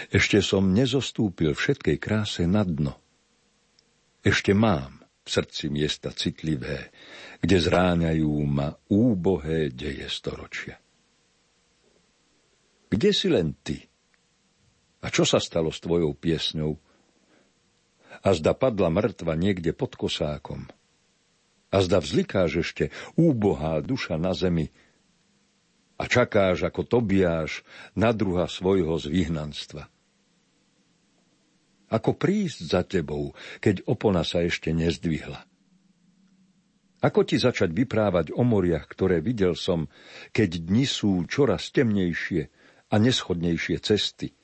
Ešte 0.08 0.40
som 0.44 0.72
nezostúpil 0.72 1.52
všetkej 1.52 1.96
kráse 2.00 2.44
na 2.44 2.62
dno. 2.64 2.96
Ešte 4.22 4.52
mám 4.52 5.04
v 5.22 5.28
srdci 5.28 5.68
miesta 5.68 6.10
citlivé, 6.10 6.90
kde 7.44 7.56
zráňajú 7.60 8.32
ma 8.48 8.72
úbohé 8.88 9.68
deje 9.68 10.08
storočia. 10.08 10.80
Kde 12.88 13.10
si 13.12 13.28
len 13.28 13.52
ty? 13.60 13.84
A 15.04 15.12
čo 15.12 15.28
sa 15.28 15.38
stalo 15.38 15.68
s 15.68 15.78
tvojou 15.84 16.16
piesňou? 16.16 16.72
A 18.24 18.28
zda 18.34 18.56
padla 18.56 18.88
mŕtva 18.90 19.36
niekde 19.38 19.76
pod 19.76 19.94
kosákom. 19.94 20.66
A 21.68 21.76
zda 21.84 22.00
vzlikáš 22.00 22.64
ešte 22.64 22.84
úbohá 23.14 23.84
duša 23.84 24.16
na 24.16 24.32
zemi, 24.32 24.72
a 25.98 26.06
čakáš 26.06 26.62
ako 26.62 26.86
Tobiáš 26.86 27.66
na 27.98 28.14
druha 28.14 28.46
svojho 28.46 28.94
z. 29.02 29.90
Ako 31.90 32.14
prísť 32.14 32.58
za 32.68 32.82
tebou, 32.86 33.34
keď 33.58 33.82
opona 33.88 34.22
sa 34.22 34.44
ešte 34.46 34.70
nezdvihla? 34.70 35.42
Ako 36.98 37.22
ti 37.22 37.38
začať 37.38 37.70
vyprávať 37.70 38.34
o 38.34 38.42
moriach, 38.42 38.90
ktoré 38.90 39.22
videl 39.22 39.54
som, 39.54 39.86
keď 40.34 40.66
dni 40.66 40.82
sú 40.82 41.22
čoraz 41.30 41.70
temnejšie 41.70 42.50
a 42.90 42.94
neschodnejšie 42.98 43.76
cesty? 43.78 44.34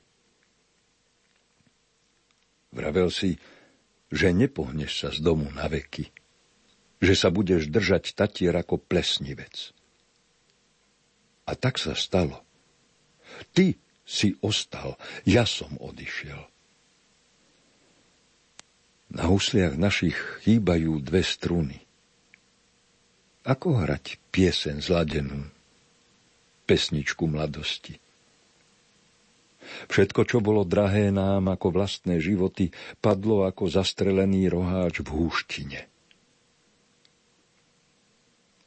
Vravel 2.71 3.11
si, 3.11 3.35
že 4.07 4.31
nepohneš 4.31 4.91
sa 5.03 5.09
z 5.11 5.19
domu 5.19 5.51
na 5.51 5.67
veky, 5.67 6.11
že 7.03 7.13
sa 7.15 7.27
budeš 7.27 7.67
držať 7.67 8.15
tatier 8.15 8.55
ako 8.55 8.79
plesnivec. 8.79 9.74
A 11.45 11.53
tak 11.53 11.77
sa 11.77 11.93
stalo. 11.93 12.41
Ty 13.53 13.77
si 14.05 14.37
ostal, 14.41 14.97
ja 15.25 15.45
som 15.49 15.69
odišiel. 15.81 16.37
Na 19.13 19.29
husliach 19.29 19.77
našich 19.77 20.17
chýbajú 20.45 21.01
dve 21.01 21.21
struny. 21.21 21.85
Ako 23.45 23.77
hrať 23.77 24.17
piesen 24.33 24.81
zladenú, 24.81 25.45
pesničku 26.65 27.29
mladosti? 27.29 28.01
Všetko, 29.65 30.21
čo 30.25 30.37
bolo 30.41 30.65
drahé 30.65 31.09
nám 31.09 31.49
ako 31.49 31.73
vlastné 31.73 32.21
životy, 32.21 32.73
padlo 33.01 33.45
ako 33.45 33.69
zastrelený 33.69 34.49
roháč 34.49 35.01
v 35.01 35.09
húštine. 35.09 35.81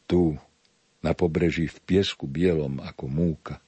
Tu, 0.09 0.39
na 1.03 1.15
pobreží 1.15 1.71
v 1.71 1.79
piesku 1.87 2.27
bielom 2.27 2.83
ako 2.83 3.05
múka. 3.07 3.63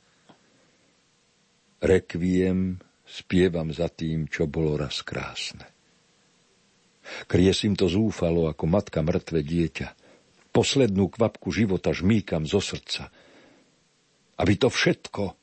Rekviem 1.80 2.82
spievam 3.06 3.70
za 3.70 3.88
tým, 3.88 4.26
čo 4.26 4.50
bolo 4.50 4.76
raz 4.76 5.00
krásne. 5.00 5.64
Kriesím 7.26 7.74
to 7.74 7.90
zúfalo 7.90 8.46
ako 8.46 8.64
matka 8.68 9.00
mŕtve 9.00 9.42
dieťa. 9.42 9.88
Poslednú 10.50 11.10
kvapku 11.10 11.50
života 11.54 11.94
žmýkam 11.94 12.44
zo 12.44 12.58
srdca. 12.58 13.08
Aby 14.36 14.54
to 14.58 14.68
všetko 14.68 15.34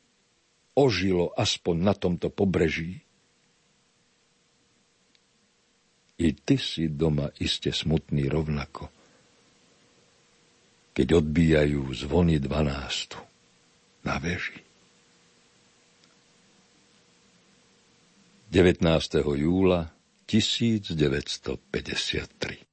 ožilo 0.78 1.32
aspoň 1.34 1.76
na 1.80 1.94
tomto 1.96 2.28
pobreží. 2.30 3.02
I 6.18 6.34
ty 6.34 6.58
si 6.58 6.90
doma 6.90 7.30
iste 7.38 7.70
smutný 7.72 8.26
rovnako 8.30 8.97
keď 10.98 11.22
odbíjajú 11.22 11.94
zvony 11.94 12.42
dvanástu 12.42 13.22
na 14.02 14.18
veži. 14.18 14.66
19. 18.50 18.82
júla 19.22 19.94
1953 20.26 22.67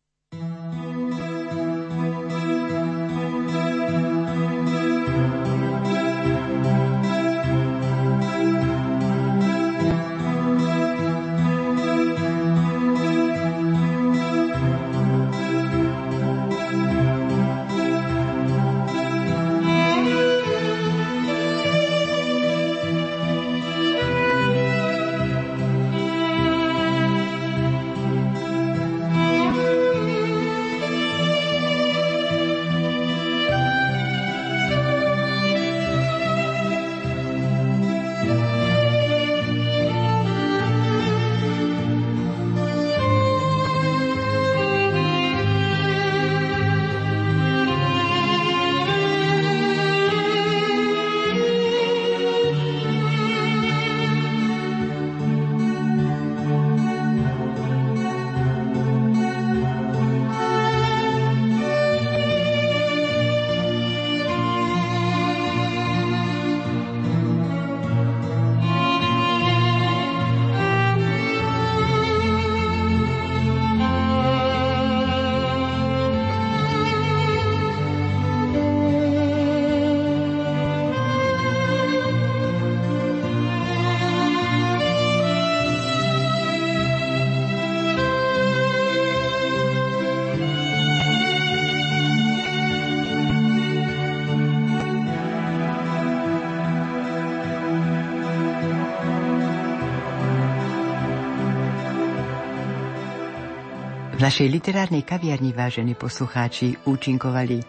našej 104.25 104.49
literárnej 104.49 105.05
kaviarni, 105.05 105.53
vážení 105.53 105.93
poslucháči, 105.93 106.81
účinkovali 106.89 107.61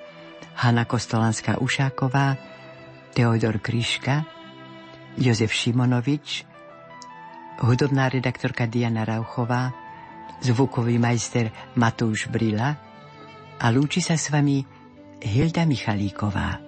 Hanna 0.56 0.88
Kostolanská 0.88 1.60
Ušáková, 1.60 2.40
Teodor 3.12 3.60
Kryška, 3.60 4.24
Jozef 5.20 5.52
Šimonovič, 5.52 6.48
hudobná 7.60 8.08
redaktorka 8.08 8.72
Diana 8.72 9.04
Rauchová, 9.04 9.76
zvukový 10.40 10.96
majster 10.96 11.52
Matúš 11.76 12.32
Brila 12.32 12.72
a 13.60 13.66
lúči 13.68 14.00
sa 14.00 14.16
s 14.16 14.32
vami 14.32 14.64
Hilda 15.20 15.68
Michalíková. 15.68 16.65